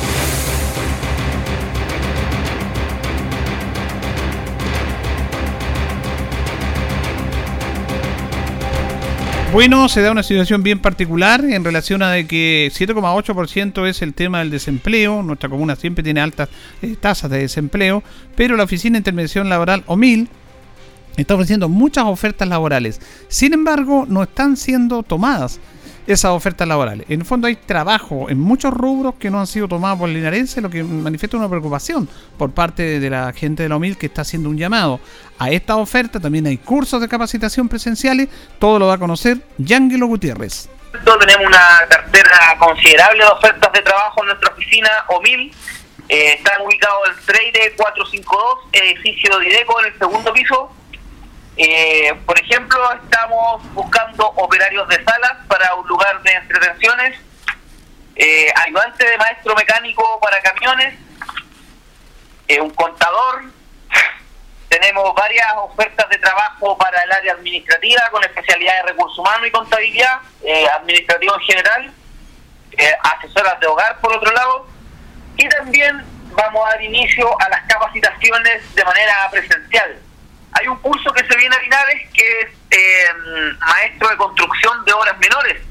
Bueno, 9.54 9.88
se 9.88 10.02
da 10.02 10.12
una 10.12 10.24
situación 10.24 10.62
bien 10.62 10.80
particular 10.80 11.44
en 11.44 11.64
relación 11.64 12.04
a 12.04 12.12
de 12.12 12.28
que 12.28 12.70
7,8% 12.74 13.88
es 13.88 14.02
el 14.02 14.14
tema 14.14 14.40
del 14.40 14.52
desempleo. 14.52 15.24
Nuestra 15.24 15.50
comuna 15.50 15.78
siempre 15.78 16.04
tiene 16.04 16.20
altas 16.20 16.50
eh, 16.82 16.96
tasas 17.00 17.32
de 17.32 17.40
desempleo, 17.40 18.04
pero 18.36 18.58
la 18.58 18.64
Oficina 18.64 18.94
de 18.94 19.00
Intervención 19.00 19.48
Laboral, 19.48 19.84
OMIL, 19.88 20.28
está 21.16 21.36
ofreciendo 21.36 21.70
muchas 21.70 22.04
ofertas 22.06 22.48
laborales. 22.48 23.00
Sin 23.30 23.54
embargo, 23.54 24.06
no 24.08 24.22
están 24.22 24.58
siendo 24.58 25.02
tomadas 25.02 25.60
esas 26.08 26.32
ofertas 26.32 26.68
laborales. 26.68 27.06
En 27.10 27.20
el 27.20 27.26
fondo 27.26 27.48
hay 27.48 27.58
trabajo 27.58 28.30
en 28.30 28.40
muchos 28.40 28.74
rubros 28.74 29.16
que 29.20 29.30
no 29.30 29.40
han 29.40 29.48
sido 29.48 29.68
tomados 29.68 30.00
por 30.00 30.10
el 30.10 30.16
linarense, 30.16 30.62
lo 30.62 30.70
que 30.70 30.84
manifiesta 30.84 31.38
una 31.38 31.50
preocupación 31.50 32.10
por 32.38 32.52
parte 32.52 33.00
de 33.00 33.10
la 33.10 33.34
gente 33.34 33.64
de 33.64 33.70
la 33.70 33.76
OMIL 33.76 33.98
que 33.98 34.06
está 34.08 34.22
haciendo 34.22 34.50
un 34.50 34.58
llamado 34.58 35.00
a 35.38 35.52
esta 35.52 35.76
oferta. 35.76 36.20
También 36.20 36.48
hay 36.48 36.58
cursos 36.58 37.02
de 37.02 37.10
capacitación 37.10 37.68
presenciales, 37.68 38.30
todo 38.58 38.80
lo 38.80 38.88
va 38.88 38.94
a 38.94 38.98
conocer 38.98 39.38
Yángelo 39.58 40.08
Gutiérrez. 40.08 40.70
Tenemos 41.20 41.46
una 41.46 41.86
cartera 41.90 42.56
considerable 42.58 43.24
de 43.24 43.30
ofertas 43.30 43.72
de 43.74 43.82
trabajo 43.82 44.22
en 44.22 44.28
nuestra 44.28 44.54
oficina 44.54 44.90
OMIL. 45.10 45.54
Eh, 46.10 46.36
están 46.36 46.62
ubicados 46.62 47.10
en 47.10 47.16
Freire 47.16 47.74
452, 47.76 48.42
edificio 48.72 49.40
Dideco, 49.40 49.80
en 49.82 49.88
el 49.88 50.00
segundo 50.00 50.32
piso 50.32 50.72
eh, 51.58 52.14
por 52.26 52.40
ejemplo, 52.40 52.80
estamos 53.04 53.74
buscando 53.74 54.28
operarios 54.28 54.88
de 54.88 55.04
salas 55.04 55.38
para 55.48 55.74
un 55.76 55.88
lugar 55.88 56.22
de 56.22 56.32
entretenciones, 56.32 57.20
eh, 58.16 58.52
ayudante 58.66 59.10
de 59.10 59.18
maestro 59.18 59.56
mecánico 59.56 60.20
para 60.20 60.40
camiones, 60.42 60.96
eh, 62.48 62.62
un 62.62 62.70
contador, 62.72 63.44
tenemos 64.70 65.16
varias 65.16 65.48
ofertas 65.58 66.10
de 66.10 66.18
trabajo 66.18 66.78
para 66.78 67.02
el 67.04 67.12
área 67.12 67.34
administrativa 67.34 68.02
con 68.12 68.24
especialidad 68.24 68.76
de 68.76 68.92
recursos 68.92 69.18
humanos 69.18 69.48
y 69.48 69.52
contabilidad, 69.52 70.20
eh, 70.44 70.68
administrativo 70.76 71.36
en 71.36 71.42
general, 71.42 71.94
eh, 72.78 72.94
asesoras 73.04 73.60
de 73.60 73.68
hogar 73.68 74.00
por 74.00 74.14
otro 74.16 74.32
lado, 74.32 74.68
y 75.38 75.48
también 75.50 76.04
vamos 76.32 76.68
a 76.68 76.72
dar 76.72 76.82
inicio 76.84 77.30
a 77.42 77.50
las 77.50 77.62
capacitaciones 77.68 78.76
de 78.76 78.84
manera 78.84 79.30
presencial. 79.32 80.00
Hay 80.54 80.68
un 80.68 80.78
curso 80.80 81.12
que 81.14 81.26
se 81.26 81.38
viene 81.38 81.56
a 81.56 81.62
Linares 81.62 82.10
que 82.14 82.42
es 82.42 82.48
eh, 82.72 83.14
maestro 83.60 84.10
de 84.10 84.18
construcción 84.18 84.84
de 84.86 84.94
obras 84.94 85.18
menores. 85.20 85.62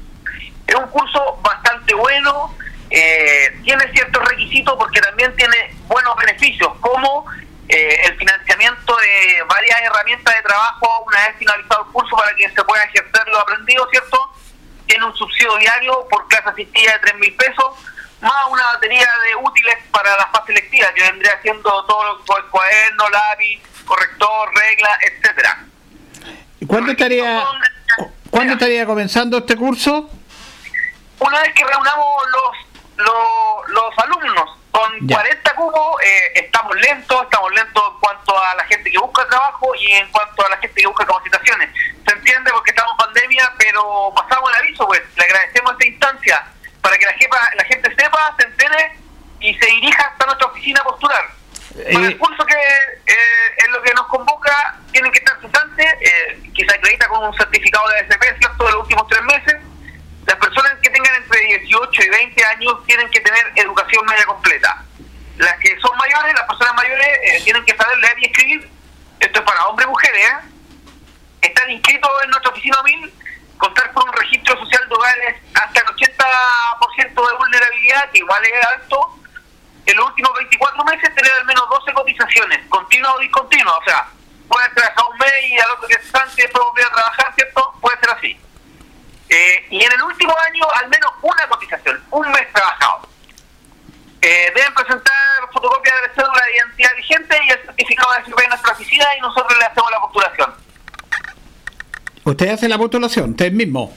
Es 0.65 0.75
un 0.75 0.87
curso 0.89 1.39
bastante 1.41 1.93
bueno, 1.93 2.55
eh, 2.89 3.57
tiene 3.63 3.91
ciertos 3.91 4.23
requisitos 4.27 4.75
porque 4.77 5.01
también 5.01 5.35
tiene 5.35 5.75
buenos 5.87 6.15
beneficios, 6.17 6.71
como 6.79 7.25
eh, 7.67 7.99
el 8.05 8.17
financiamiento 8.17 8.95
de 8.95 9.43
varias 9.43 9.81
herramientas 9.81 10.35
de 10.35 10.41
trabajo 10.41 11.03
una 11.05 11.27
vez 11.27 11.35
finalizado 11.37 11.85
el 11.85 11.91
curso 11.91 12.15
para 12.15 12.33
que 12.35 12.49
se 12.49 12.63
pueda 12.63 12.83
ejercer 12.83 13.27
lo 13.27 13.39
aprendido, 13.39 13.87
¿cierto? 13.89 14.31
Tiene 14.85 15.05
un 15.05 15.15
subsidio 15.15 15.57
diario 15.57 16.07
por 16.09 16.27
clase 16.29 16.49
asistida 16.49 16.93
de 16.93 16.99
3 16.99 17.15
mil 17.15 17.35
pesos, 17.35 17.75
más 18.21 18.47
una 18.49 18.63
batería 18.73 19.07
de 19.25 19.35
útiles 19.35 19.75
para 19.91 20.15
la 20.15 20.27
fase 20.27 20.53
lectiva, 20.53 20.93
que 20.93 21.03
vendría 21.03 21.41
siendo 21.41 21.85
todo 21.85 22.37
el 22.37 22.45
cuaderno, 22.45 23.09
lápiz, 23.09 23.61
corrector, 23.87 24.49
regla, 24.53 24.89
etcétera. 25.01 25.65
¿Y 26.59 26.65
cuándo 26.67 26.91
estaría, 26.91 27.43
¿cuándo 28.29 28.53
estaría 28.53 28.85
comenzando 28.85 29.39
este 29.39 29.55
curso? 29.55 30.09
Una 31.19 31.41
vez 31.41 31.53
que 31.55 31.65
reunamos 31.65 32.23
los, 32.31 33.05
los, 33.05 33.69
los 33.69 33.97
alumnos 33.97 34.57
con 34.71 35.07
40 35.07 35.55
cubos, 35.55 36.01
eh, 36.03 36.31
estamos 36.35 36.75
lentos, 36.75 37.23
estamos 37.23 37.51
lentos 37.51 37.83
en 37.91 37.99
cuanto 37.99 38.37
a 38.43 38.53
la 38.55 38.63
gente 38.65 38.91
que 38.91 38.99
busca 38.99 39.27
trabajo 39.27 39.73
y 39.75 39.91
en 39.93 40.11
cuanto 40.11 40.45
a 40.45 40.49
la 40.49 40.57
gente 40.57 40.81
que 40.81 40.87
busca 40.87 41.05
capacitaciones. 41.05 41.69
Se 42.05 42.13
entiende 42.13 42.51
porque 42.51 42.69
estamos 42.69 42.91
en 42.91 42.97
pandemia, 42.97 43.53
pero 43.57 44.13
pasamos 44.15 44.51
el 44.51 44.55
aviso, 44.57 44.85
pues 44.85 45.01
le 45.15 45.23
agradecemos 45.23 45.71
esta 45.71 45.87
instancia 45.87 46.47
para 46.81 46.97
que 46.97 47.05
la, 47.05 47.13
la 47.55 47.63
gente 47.63 47.95
sepa, 47.95 48.35
se 48.37 48.45
entere 48.45 48.99
y 49.39 49.53
se 49.55 49.65
dirija 49.65 50.03
hasta 50.03 50.25
nuestra 50.27 50.47
oficina 50.47 50.81
a 50.81 50.83
postular. 50.83 51.36
Para 51.83 52.07
el 52.07 52.17
curso 52.17 52.43
que 52.45 52.55
eh, 52.55 53.55
es 53.57 53.69
lo 53.69 53.81
que 53.83 53.93
nos 53.93 54.07
convoca, 54.07 54.79
tienen 54.91 55.11
que 55.11 55.19
estar 55.19 55.39
cesantes, 55.39 55.85
eh, 56.01 56.41
que 56.55 56.65
se 56.65 56.75
acredita 56.75 57.07
con 57.07 57.23
un 57.23 57.33
certificado 57.35 57.87
de 57.89 57.99
ASP, 57.99 58.23
¿cierto?, 58.39 58.65
de 58.65 58.71
los 58.71 58.81
últimos 58.81 59.07
tres 59.07 59.21
meses. 59.23 59.55
Las 60.25 60.35
personas 60.37 60.73
que 60.81 60.89
tengan 60.89 61.15
entre 61.15 61.39
18 61.39 62.03
y 62.03 62.09
20 62.09 62.45
años 62.45 62.85
tienen 62.85 63.09
que 63.11 63.21
tener 63.21 63.41
educación 63.55 64.05
media 64.05 64.25
completa. 64.25 64.83
Las 65.37 65.57
que 65.59 65.79
son 65.79 65.95
mayores, 65.97 66.33
las 66.33 66.47
personas 66.47 66.73
mayores, 66.73 67.07
eh, 67.23 67.41
tienen 67.43 67.63
que 67.63 67.75
saber 67.75 67.97
leer 67.99 68.19
y 68.19 68.25
escribir. 68.25 68.69
Esto 69.19 69.39
es 69.39 69.45
para 69.45 69.65
hombres 69.67 69.85
y 69.85 69.89
mujeres, 69.89 70.21
¿eh? 70.21 70.37
Están 71.41 71.69
inscritos 71.69 72.11
en 72.23 72.29
nuestra 72.31 72.51
oficina 72.51 72.81
MIL, 72.83 73.13
contar 73.57 73.91
con 73.93 74.09
un 74.09 74.13
registro 74.13 74.57
social 74.57 74.89
de 74.89 74.95
hogares 74.95 75.35
hasta 75.53 75.79
el 75.79 75.85
80% 75.85 77.29
de 77.29 77.37
vulnerabilidad, 77.37 78.11
que 78.11 78.17
igual 78.17 78.43
es 78.45 78.65
alto, 78.65 79.19
en 79.87 79.95
los 79.95 80.05
últimos 80.07 80.33
24 80.33 80.83
meses 80.83 81.15
tener 81.15 81.31
al 81.31 81.45
menos 81.45 81.69
12 81.69 81.93
cotizaciones, 81.93 82.59
continua 82.67 83.13
o 83.13 83.19
discontinua. 83.19 83.77
O 83.77 83.83
sea, 83.85 84.07
puede 84.47 84.69
trabajar 84.69 85.05
un 85.09 85.17
mes 85.17 85.33
y 85.49 85.57
al 85.57 85.71
otro 85.71 85.87
que 85.87 85.95
es 85.95 86.15
antes 86.15 86.35
después 86.35 86.63
volver 86.63 86.85
a 86.85 86.89
trabajar, 86.89 87.33
¿cierto? 87.35 87.73
Puede 87.79 87.99
ser 87.99 88.09
así. 88.09 88.39
Eh, 89.29 89.65
y 89.69 89.83
en 89.83 89.91
el 89.91 90.01
último 90.03 90.35
año, 90.45 90.63
al 90.75 90.89
menos 90.89 91.11
una 91.21 91.47
cotización, 91.47 92.03
un 92.11 92.31
mes 92.31 92.51
trabajado. 92.51 93.07
Eh, 94.21 94.51
deben 94.55 94.73
presentar 94.73 95.13
fotocopia 95.53 95.93
de 95.95 96.07
la 96.07 96.13
cédula 96.13 96.41
de 96.45 96.55
identidad 96.55 96.95
vigente 96.95 97.37
y 97.45 97.49
el 97.49 97.65
certificado 97.65 98.13
de 98.13 98.19
SP 98.27 98.43
en 98.43 98.49
nuestra 98.49 98.71
oficina 98.73 99.05
y 99.17 99.21
nosotros 99.21 99.57
le 99.57 99.65
hacemos 99.65 99.91
la 99.91 99.99
postulación. 99.99 100.55
¿Usted 102.25 102.49
hace 102.49 102.67
la 102.67 102.77
postulación? 102.77 103.31
¿Usted 103.31 103.51
mismo? 103.53 103.95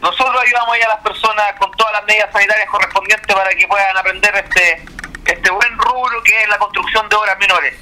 Nosotros 0.00 0.36
ayudamos 0.46 0.76
a 0.84 0.88
las 0.88 1.00
personas 1.00 1.54
con 1.58 1.72
todas 1.72 1.92
las 1.94 2.04
medidas 2.04 2.30
sanitarias 2.30 2.68
correspondientes 2.68 3.34
para 3.34 3.50
que 3.50 3.66
puedan 3.66 3.96
aprender 3.96 4.36
este 4.36 4.84
rubro 5.94 6.22
que 6.22 6.42
es 6.42 6.48
la 6.48 6.58
construcción 6.58 7.08
de 7.08 7.16
obras 7.16 7.38
menores. 7.38 7.74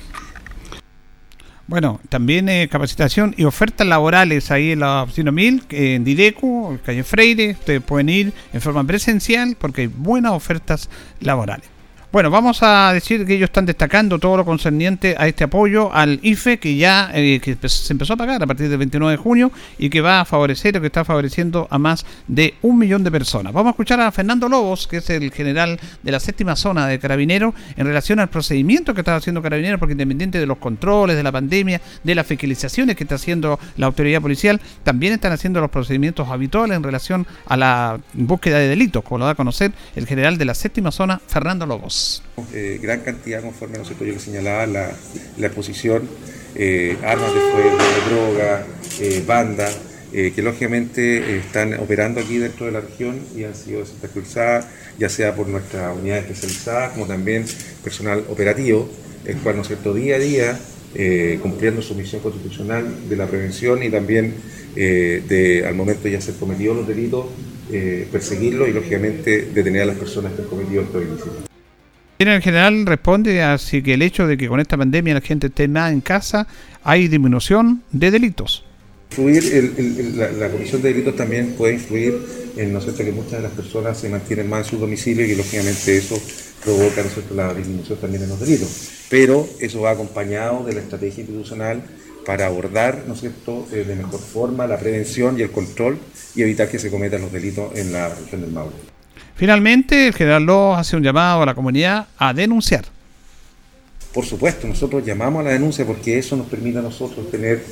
Bueno, 1.67 2.01
también 2.11 2.49
eh, 2.49 2.69
capacitación 2.71 3.35
y 3.39 3.45
ofertas 3.45 3.87
laborales 3.87 4.51
ahí 4.51 4.73
en 4.73 4.81
la 4.81 5.05
oficina 5.05 5.33
1000, 5.33 5.65
en 5.71 6.05
Dideco, 6.05 6.73
en 6.73 6.79
calle 6.79 7.03
Freire. 7.03 7.53
Ustedes 7.53 7.83
pueden 7.83 8.09
ir 8.09 8.33
en 8.53 8.61
forma 8.61 8.85
presencial 8.85 9.57
porque 9.59 9.83
hay 9.83 9.87
buenas 9.87 10.33
ofertas 10.33 10.91
laborales. 11.21 11.72
Bueno, 12.13 12.31
vamos 12.31 12.63
a 12.63 12.93
decir 12.93 13.25
que 13.25 13.37
ellos 13.37 13.49
están 13.49 13.65
destacando 13.65 14.19
todo 14.19 14.37
lo 14.37 14.45
concerniente 14.45 15.15
a 15.17 15.27
este 15.29 15.45
apoyo 15.45 15.91
al 15.95 16.21
IFE 16.23 16.59
que 16.59 16.77
ya 16.77 17.11
eh, 17.15 17.41
que 17.41 17.57
se 17.71 17.91
empezó 17.91 18.13
a 18.13 18.17
pagar 18.19 18.43
a 18.43 18.47
partir 18.47 18.69
del 18.69 18.77
29 18.77 19.13
de 19.13 19.17
junio 19.17 19.51
y 19.79 19.89
que 19.89 20.03
va 20.03 20.21
a 20.21 20.27
favorecer 20.27 20.77
o 20.77 20.83
que 20.83 20.89
está 20.89 21.07
favoreciendo 21.07 21.67
a 21.71 21.79
más 21.79 22.05
de 22.29 22.53
un 22.61 22.77
millón 22.77 23.03
de 23.03 23.11
personas. 23.11 23.55
Vamos 23.55 23.69
a 23.69 23.73
escuchar 23.73 23.99
a 24.01 24.13
Fernando 24.13 24.47
Lobos, 24.47 24.87
que 24.87 24.99
es 24.99 25.09
el 25.09 25.33
general 25.33 25.81
de 26.03 26.13
la 26.13 26.21
séptima 26.21 26.55
zona 26.55 26.87
de 26.87 26.99
Carabineros, 26.99 27.55
en 27.79 27.87
relación 27.87 28.21
al 28.21 28.29
procedimiento 28.29 28.93
que 28.93 29.01
está 29.01 29.17
haciendo 29.17 29.41
Carabineros, 29.41 29.81
porque 29.81 29.93
independiente 29.93 30.39
de 30.39 30.45
los 30.45 30.59
controles, 30.59 31.17
de 31.17 31.23
la 31.23 31.33
pandemia, 31.33 31.81
de 32.05 32.15
las 32.15 32.27
fiscalizaciones 32.27 32.95
que 32.95 33.05
está 33.05 33.15
haciendo 33.15 33.59
la 33.79 33.87
autoridad 33.87 34.21
policial, 34.21 34.61
también 34.85 35.15
están 35.15 35.33
haciendo 35.33 35.63
los 35.63 35.71
procedimientos 35.71 36.29
habituales 36.29 36.77
en 36.77 36.83
relación 36.83 37.27
a 37.47 37.57
la 37.57 37.99
búsqueda 38.13 38.59
de 38.59 38.69
delitos, 38.69 39.03
como 39.03 39.21
lo 39.21 39.25
da 39.25 39.31
a 39.31 39.35
conocer 39.35 39.73
el 39.97 40.07
general 40.07 40.37
de 40.37 40.45
la 40.45 40.53
séptima 40.53 40.91
zona, 40.91 41.19
Fernando 41.27 41.65
Lobos. 41.65 42.02
Eh, 42.55 42.79
gran 42.83 43.01
cantidad, 43.01 43.43
conforme 43.43 43.79
no 43.79 43.85
yo 43.85 43.97
que 43.99 44.19
señalaba, 44.19 44.67
la, 44.67 44.91
exposición, 45.39 46.03
eh, 46.55 46.97
armas 47.03 47.33
de 47.35 47.41
fuego, 47.41 47.79
droga, 48.09 48.67
eh, 49.01 49.23
bandas, 49.27 49.79
que 50.13 50.43
lógicamente 50.43 51.39
están 51.39 51.73
operando 51.81 52.21
aquí 52.21 52.37
dentro 52.37 52.67
de 52.67 52.73
la 52.73 52.83
región 52.83 53.19
y 53.35 53.45
han 53.45 53.55
sido 53.55 53.81
desactualizadas, 53.81 54.67
ya 54.99 55.09
sea 55.09 55.35
por 55.35 55.49
nuestra 55.49 55.91
unidad 55.95 56.19
especializada, 56.19 56.93
como 56.93 57.07
también 57.07 57.47
personal 57.83 58.23
operativo, 58.29 58.91
el 59.25 59.39
cual, 59.39 59.57
¿no 59.57 59.65
cierto?, 59.65 59.95
día 59.95 60.17
a 60.17 60.19
día, 60.19 60.61
cumpliendo 61.41 61.81
su 61.81 61.95
misión 61.95 62.21
constitucional 62.21 63.09
de 63.09 63.17
la 63.17 63.27
prevención 63.27 63.83
y 63.83 63.89
también 63.89 64.35
de, 64.75 65.65
al 65.67 65.75
momento 65.75 66.07
ya 66.09 66.21
ser 66.21 66.35
cometidos 66.35 66.77
los 66.77 66.89
delitos, 66.89 67.25
perseguirlos 68.13 68.69
y, 68.69 68.73
lógicamente, 68.73 69.49
detener 69.55 69.81
a 69.81 69.87
las 69.87 69.97
personas 69.97 70.35
que 70.35 70.43
han 70.43 70.49
cometido 70.49 70.83
estos 70.83 71.03
ilícitos 71.03 71.52
en 72.29 72.43
general 72.43 72.87
responde 72.87 73.43
así 73.43 73.83
que 73.83 73.95
el 73.95 74.03
hecho 74.03 74.27
de 74.27 74.37
que 74.37 74.49
con 74.49 74.61
esta 74.61 74.77
pandemia 74.77 75.15
la 75.15 75.21
gente 75.21 75.49
esté 75.49 75.69
más 75.69 75.93
en 75.93 76.01
casa, 76.01 76.47
hay 76.85 77.09
disminución 77.09 77.83
de 77.91 78.11
delitos. 78.11 78.65
la, 79.17 80.49
comisión 80.51 80.83
de 80.83 80.93
delitos 80.93 81.17
también 81.17 81.55
puede 81.57 81.75
influir 81.75 82.15
en 82.57 82.73
¿no 82.73 82.81
que 82.81 83.13
muchas 83.13 83.33
de 83.33 83.43
las 83.43 83.53
personas 83.53 83.99
se 83.99 84.09
mantienen 84.09 84.49
más 84.49 84.67
en 84.67 84.71
su 84.71 84.79
domicilio 84.79 85.25
y 85.25 85.35
lógicamente 85.35 85.97
eso 85.97 86.21
provoca 86.65 87.03
¿no 87.03 87.37
la 87.37 87.55
disminución 87.55 87.99
también 87.99 88.23
en 88.23 88.29
los 88.29 88.41
delitos. 88.41 88.91
Pero 89.09 89.49
eso 89.61 89.81
va 89.83 89.93
acompañado 89.93 90.65
de 90.65 90.75
la 90.75 90.81
estrategia 90.81 91.23
institucional 91.23 91.83
para 92.25 92.47
abordar 92.47 93.05
¿no 93.07 93.15
eh, 93.15 93.85
de 93.85 93.97
mejor 93.97 94.21
forma 94.21 94.67
la 94.67 94.79
prevención 94.79 95.39
y 95.39 95.43
el 95.43 95.51
control 95.51 95.99
y 96.35 96.43
evitar 96.43 96.69
que 96.69 96.79
se 96.79 96.91
cometan 96.91 97.23
los 97.23 97.33
delitos 97.33 97.77
en 97.77 97.93
la 97.93 98.09
región 98.09 98.41
del 98.43 98.53
Maule. 98.53 98.92
Finalmente, 99.35 100.09
el 100.09 100.15
general 100.15 100.45
López 100.45 100.81
hace 100.81 100.97
un 100.97 101.03
llamado 101.03 101.43
a 101.43 101.47
la 101.47 101.55
comunidad 101.55 102.07
a 102.19 102.33
denunciar. 102.33 102.85
Por 104.13 104.27
supuesto, 104.27 104.69
nosotros 104.69 105.05
llamamos 105.07 105.41
a 105.41 105.45
la 105.45 105.51
denuncia 105.53 105.87
porque 105.87 106.19
eso 106.19 106.37
nos 106.37 106.47
permite 106.47 106.79
a 106.79 106.83
nosotros 106.83 107.31
tener, 107.31 107.65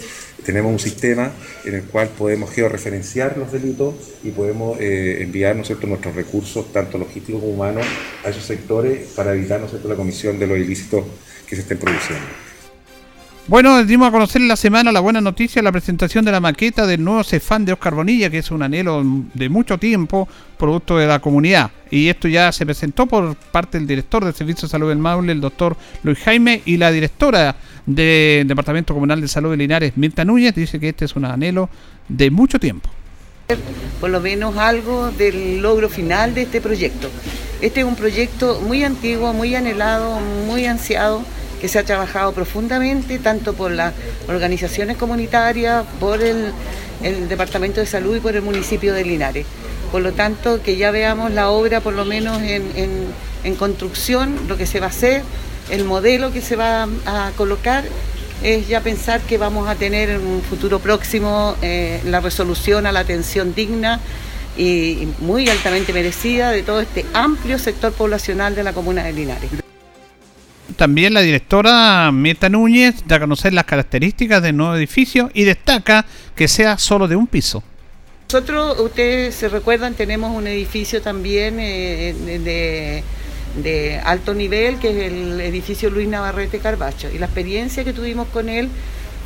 tenemos 0.44 0.72
un 0.72 0.78
sistema 0.78 1.30
en 1.66 1.74
el 1.74 1.82
cual 1.84 2.08
podemos 2.08 2.50
georreferenciar 2.50 3.36
los 3.36 3.52
delitos 3.52 3.94
y 4.24 4.30
podemos 4.30 4.80
eh, 4.80 5.18
enviar 5.20 5.54
nuestros 5.54 5.78
recursos, 6.14 6.72
tanto 6.72 6.96
logísticos 6.96 7.42
como 7.42 7.52
humanos, 7.52 7.84
a 8.24 8.30
esos 8.30 8.44
sectores 8.44 9.08
para 9.14 9.34
evitar 9.34 9.60
la 9.84 9.94
comisión 9.94 10.38
de 10.38 10.46
los 10.46 10.56
ilícitos 10.56 11.04
que 11.46 11.56
se 11.56 11.62
estén 11.62 11.78
produciendo. 11.78 12.49
Bueno, 13.50 13.84
dimos 13.84 14.06
a 14.06 14.12
conocer 14.12 14.40
en 14.40 14.46
la 14.46 14.54
semana 14.54 14.92
la 14.92 15.00
buena 15.00 15.20
noticia, 15.20 15.60
la 15.60 15.72
presentación 15.72 16.24
de 16.24 16.30
la 16.30 16.38
maqueta 16.38 16.86
del 16.86 17.02
nuevo 17.02 17.24
Cefán 17.24 17.64
de 17.64 17.72
Oscar 17.72 17.96
Bonilla, 17.96 18.30
que 18.30 18.38
es 18.38 18.52
un 18.52 18.62
anhelo 18.62 19.02
de 19.34 19.48
mucho 19.48 19.76
tiempo, 19.76 20.28
producto 20.56 20.96
de 20.98 21.08
la 21.08 21.18
comunidad. 21.18 21.72
Y 21.90 22.06
esto 22.06 22.28
ya 22.28 22.52
se 22.52 22.64
presentó 22.64 23.06
por 23.06 23.34
parte 23.34 23.76
del 23.78 23.88
director 23.88 24.24
del 24.24 24.34
Servicio 24.34 24.68
de 24.68 24.70
Salud 24.70 24.88
del 24.88 24.98
Maule, 24.98 25.32
el 25.32 25.40
doctor 25.40 25.76
Luis 26.04 26.20
Jaime, 26.20 26.62
y 26.64 26.76
la 26.76 26.92
directora 26.92 27.56
del 27.86 28.46
Departamento 28.46 28.94
Comunal 28.94 29.20
de 29.20 29.26
Salud 29.26 29.50
de 29.50 29.56
Linares, 29.56 29.94
Mirta 29.96 30.24
Núñez, 30.24 30.54
dice 30.54 30.78
que 30.78 30.90
este 30.90 31.06
es 31.06 31.16
un 31.16 31.24
anhelo 31.24 31.68
de 32.08 32.30
mucho 32.30 32.60
tiempo. 32.60 32.88
Por 34.00 34.10
lo 34.10 34.20
menos 34.20 34.58
algo 34.58 35.10
del 35.10 35.60
logro 35.60 35.88
final 35.88 36.34
de 36.34 36.42
este 36.42 36.60
proyecto. 36.60 37.10
Este 37.60 37.80
es 37.80 37.86
un 37.86 37.96
proyecto 37.96 38.60
muy 38.60 38.84
antiguo, 38.84 39.32
muy 39.32 39.56
anhelado, 39.56 40.20
muy 40.46 40.66
ansiado 40.66 41.24
que 41.60 41.68
se 41.68 41.78
ha 41.78 41.84
trabajado 41.84 42.32
profundamente 42.32 43.18
tanto 43.18 43.54
por 43.54 43.70
las 43.70 43.92
organizaciones 44.28 44.96
comunitarias, 44.96 45.84
por 45.98 46.22
el, 46.22 46.52
Departamento 47.28 47.80
de 47.80 47.86
Salud 47.86 48.16
y 48.16 48.20
por 48.20 48.36
el 48.36 48.42
municipio 48.42 48.92
de 48.92 49.04
Linares. 49.04 49.46
Por 49.90 50.02
lo 50.02 50.12
tanto, 50.12 50.62
que 50.62 50.76
ya 50.76 50.90
veamos 50.90 51.30
la 51.30 51.48
obra 51.48 51.80
por 51.80 51.94
lo 51.94 52.04
menos 52.04 52.42
en, 52.42 53.56
construcción, 53.58 54.36
lo 54.48 54.58
que 54.58 54.66
se 54.66 54.80
va 54.80 54.86
a 54.86 54.90
hacer, 54.90 55.22
el 55.70 55.84
modelo 55.84 56.30
que 56.30 56.42
se 56.42 56.56
va 56.56 56.86
a 57.06 57.30
colocar 57.36 57.84
es 58.42 58.68
ya 58.68 58.82
pensar 58.82 59.20
que 59.22 59.38
vamos 59.38 59.68
a 59.68 59.76
tener 59.76 60.10
en 60.10 60.26
un 60.26 60.42
futuro 60.42 60.78
próximo 60.78 61.56
eh, 61.62 62.00
la 62.04 62.20
resolución 62.20 62.86
a 62.86 62.92
la 62.92 63.00
atención 63.00 63.54
digna 63.54 64.00
y 64.56 65.08
muy 65.20 65.48
altamente 65.48 65.92
merecida 65.92 66.50
de 66.50 66.62
todo 66.62 66.80
este 66.80 67.06
amplio 67.14 67.58
sector 67.58 67.92
poblacional 67.92 68.54
de 68.54 68.62
la 68.62 68.72
comuna 68.72 69.04
de 69.04 69.12
Linares. 69.12 69.59
También 70.80 71.12
la 71.12 71.20
directora 71.20 72.10
Meta 72.10 72.48
Núñez 72.48 73.04
da 73.06 73.16
a 73.16 73.20
conocer 73.20 73.52
las 73.52 73.66
características 73.66 74.42
del 74.42 74.56
nuevo 74.56 74.74
edificio 74.74 75.30
y 75.34 75.44
destaca 75.44 76.06
que 76.34 76.48
sea 76.48 76.78
solo 76.78 77.06
de 77.06 77.16
un 77.16 77.26
piso. 77.26 77.62
Nosotros, 78.32 78.80
ustedes 78.80 79.34
se 79.34 79.50
recuerdan, 79.50 79.92
tenemos 79.92 80.34
un 80.34 80.46
edificio 80.46 81.02
también 81.02 81.60
eh, 81.60 82.14
de 82.42 83.04
de 83.62 84.00
alto 84.02 84.32
nivel, 84.32 84.78
que 84.78 84.88
es 84.88 85.12
el 85.12 85.38
edificio 85.42 85.90
Luis 85.90 86.08
Navarrete 86.08 86.60
Carbacho. 86.60 87.10
Y 87.14 87.18
la 87.18 87.26
experiencia 87.26 87.84
que 87.84 87.92
tuvimos 87.92 88.28
con 88.28 88.48
él 88.48 88.70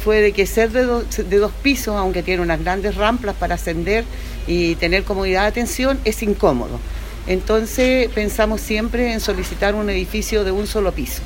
fue 0.03 0.23
de 0.23 0.33
que 0.33 0.47
ser 0.47 0.73
de, 0.73 1.05
de 1.23 1.37
dos 1.39 1.53
pisos, 1.63 1.95
aunque 1.95 2.25
tiene 2.25 2.43
unas 2.43 2.65
grandes 2.65 2.97
rampas 2.97 3.37
para 3.37 3.55
ascender 3.55 4.05
y 4.49 4.75
tener 4.75 5.05
comodidad 5.05 5.43
de 5.43 5.49
atención, 5.51 6.01
es 6.05 6.21
incómodo. 6.25 6.81
Entonces 7.29 8.09
pensamos 8.09 8.61
siempre 8.61 9.13
en 9.13 9.21
solicitar 9.21 9.77
un 9.77 9.89
edificio 9.89 10.43
de 10.43 10.51
un 10.51 10.67
solo 10.67 10.91
piso. 10.91 11.23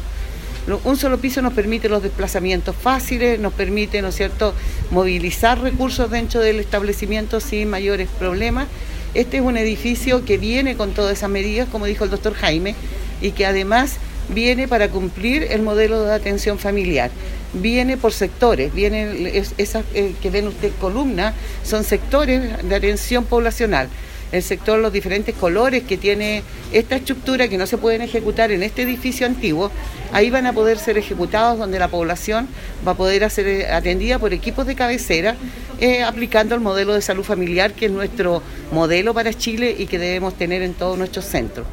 Un 0.84 0.96
solo 0.96 1.18
piso 1.18 1.40
nos 1.42 1.54
permite 1.54 1.88
los 1.88 2.02
desplazamientos 2.02 2.76
fáciles, 2.76 3.40
nos 3.40 3.52
permite, 3.52 4.02
¿no 4.02 4.12
cierto?, 4.12 4.54
movilizar 4.90 5.60
recursos 5.60 6.10
dentro 6.10 6.40
del 6.40 6.60
establecimiento 6.60 7.40
sin 7.40 7.68
mayores 7.70 8.08
problemas 8.18 8.66
este 9.14 9.38
es 9.38 9.42
un 9.42 9.56
edificio 9.56 10.24
que 10.24 10.36
viene 10.36 10.76
con 10.76 10.92
todas 10.92 11.16
esas 11.16 11.30
medidas, 11.30 11.68
como 11.68 11.86
dijo 11.86 12.04
el 12.04 12.10
doctor 12.10 12.34
Jaime, 12.34 12.74
y 13.20 13.32
que 13.32 13.46
además 13.46 13.96
viene 14.28 14.68
para 14.68 14.88
cumplir 14.88 15.44
el 15.50 15.62
modelo 15.62 16.02
de 16.04 16.12
atención 16.12 16.58
familiar. 16.58 17.10
Viene 17.54 17.96
por 17.96 18.12
sectores, 18.12 18.74
viene 18.74 19.42
esas 19.56 19.84
eh, 19.94 20.14
que 20.20 20.30
ven 20.30 20.48
usted 20.48 20.70
columna, 20.78 21.32
son 21.64 21.84
sectores 21.84 22.68
de 22.68 22.74
atención 22.74 23.24
poblacional 23.24 23.88
el 24.32 24.42
sector, 24.42 24.78
los 24.78 24.92
diferentes 24.92 25.34
colores 25.34 25.84
que 25.84 25.96
tiene 25.96 26.42
esta 26.72 26.96
estructura 26.96 27.48
que 27.48 27.58
no 27.58 27.66
se 27.66 27.78
pueden 27.78 28.02
ejecutar 28.02 28.50
en 28.52 28.62
este 28.62 28.82
edificio 28.82 29.26
antiguo, 29.26 29.70
ahí 30.12 30.30
van 30.30 30.46
a 30.46 30.52
poder 30.52 30.78
ser 30.78 30.98
ejecutados 30.98 31.58
donde 31.58 31.78
la 31.78 31.88
población 31.88 32.48
va 32.86 32.92
a 32.92 32.96
poder 32.96 33.28
ser 33.30 33.46
eh, 33.46 33.70
atendida 33.70 34.18
por 34.18 34.32
equipos 34.32 34.66
de 34.66 34.74
cabecera 34.74 35.36
eh, 35.80 36.02
aplicando 36.02 36.54
el 36.54 36.60
modelo 36.60 36.94
de 36.94 37.00
salud 37.00 37.24
familiar 37.24 37.72
que 37.72 37.86
es 37.86 37.92
nuestro 37.92 38.42
modelo 38.72 39.14
para 39.14 39.32
Chile 39.32 39.74
y 39.78 39.86
que 39.86 39.98
debemos 39.98 40.34
tener 40.34 40.62
en 40.62 40.74
todos 40.74 40.98
nuestros 40.98 41.24
centros. 41.24 41.66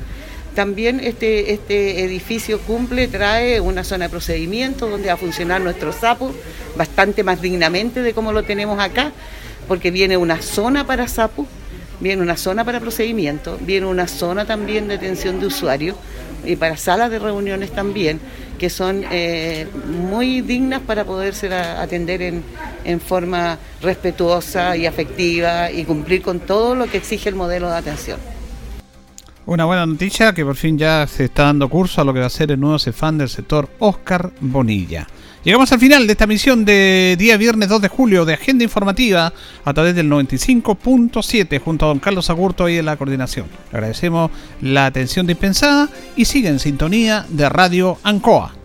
También 0.56 1.02
este, 1.02 1.52
este 1.52 2.06
edificio 2.06 2.60
cumple, 2.62 3.10
trae 3.10 3.60
una 3.60 3.84
zona 3.84 4.06
de 4.06 4.10
procedimiento 4.10 4.88
donde 4.88 5.08
va 5.08 5.16
a 5.16 5.18
funcionar 5.18 5.60
nuestro 5.60 5.92
SAPU 5.92 6.34
bastante 6.78 7.24
más 7.24 7.42
dignamente 7.42 8.02
de 8.02 8.14
como 8.14 8.32
lo 8.32 8.44
tenemos 8.44 8.80
acá, 8.80 9.12
porque 9.68 9.92
viene 9.92 10.16
una 10.16 10.42
zona 10.42 10.88
para 10.88 11.10
SAPU, 11.10 11.46
viene 12.00 12.22
una 12.22 12.38
zona 12.38 12.64
para 12.64 12.80
procedimiento, 12.80 13.58
viene 13.62 13.86
una 13.86 14.08
zona 14.08 14.46
también 14.46 14.88
de 14.88 14.96
atención 14.96 15.40
de 15.40 15.48
usuarios 15.48 15.96
y 16.46 16.56
para 16.56 16.78
salas 16.78 17.10
de 17.10 17.20
reuniones 17.20 17.72
también, 17.72 18.20
que 18.58 18.70
son 18.70 19.04
eh, 19.12 19.68
muy 19.88 20.42
dignas 20.42 20.82
para 20.82 21.04
poderse 21.04 21.54
atender 21.54 22.22
en, 22.22 22.44
forma 23.00 23.58
respetuosa 23.82 24.78
y 24.78 24.86
afectiva 24.86 25.72
y 25.72 25.86
cumplir 25.86 26.22
con 26.22 26.40
todo 26.40 26.76
lo 26.76 26.86
que 26.86 26.98
exige 26.98 27.30
el 27.30 27.36
modelo 27.36 27.68
de 27.70 27.76
atención. 27.76 28.20
Una 29.48 29.66
buena 29.66 29.86
noticia 29.86 30.34
que 30.34 30.46
por 30.46 30.56
fin 30.56 30.78
ya 30.78 31.06
se 31.08 31.26
está 31.26 31.44
dando 31.44 31.70
curso 31.70 32.02
a 32.02 32.04
lo 32.04 32.14
que 32.14 32.20
va 32.20 32.28
a 32.28 32.30
ser 32.30 32.52
el 32.52 32.60
nuevo 32.60 32.80
CEFAN 32.80 33.18
del 33.18 33.30
sector 33.30 33.70
Oscar 33.80 34.32
Bonilla. 34.40 35.08
Llegamos 35.46 35.72
al 35.72 35.80
final 35.80 36.08
de 36.08 36.14
esta 36.14 36.26
misión 36.26 36.66
de 36.66 37.16
día 37.20 37.38
viernes 37.38 37.70
2 37.70 37.80
de 37.80 37.88
julio 37.88 38.26
de 38.26 38.34
Agenda 38.34 38.64
Informativa 38.64 39.32
a 39.64 39.74
través 39.76 39.94
del 39.94 40.10
95.7 40.10 41.62
junto 41.62 41.86
a 41.86 41.90
don 41.90 42.00
Carlos 42.00 42.32
Agurto 42.32 42.68
y 42.68 42.80
en 42.80 42.86
la 42.86 42.98
coordinación. 42.98 43.46
Le 43.72 43.78
agradecemos 43.78 44.32
la 44.62 44.88
atención 44.88 45.28
dispensada 45.28 45.88
y 46.16 46.26
sigue 46.26 46.50
en 46.50 46.58
sintonía 46.58 47.28
de 47.30 47.48
Radio 47.48 48.00
Ancoa. 48.02 48.65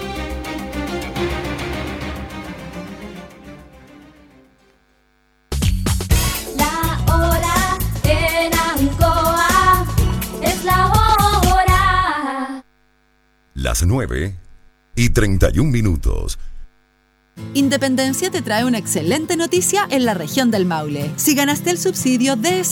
9 14.11 14.35
y 14.95 15.09
31 15.09 15.71
minutos. 15.71 16.37
Independencia 17.53 18.29
te 18.29 18.41
trae 18.41 18.65
una 18.65 18.77
excelente 18.77 19.37
noticia 19.37 19.87
en 19.89 20.05
la 20.05 20.13
región 20.13 20.51
del 20.51 20.65
Maule. 20.65 21.09
Si 21.15 21.33
ganaste 21.33 21.71
el 21.71 21.77
subsidio 21.77 22.35
DS 22.35 22.69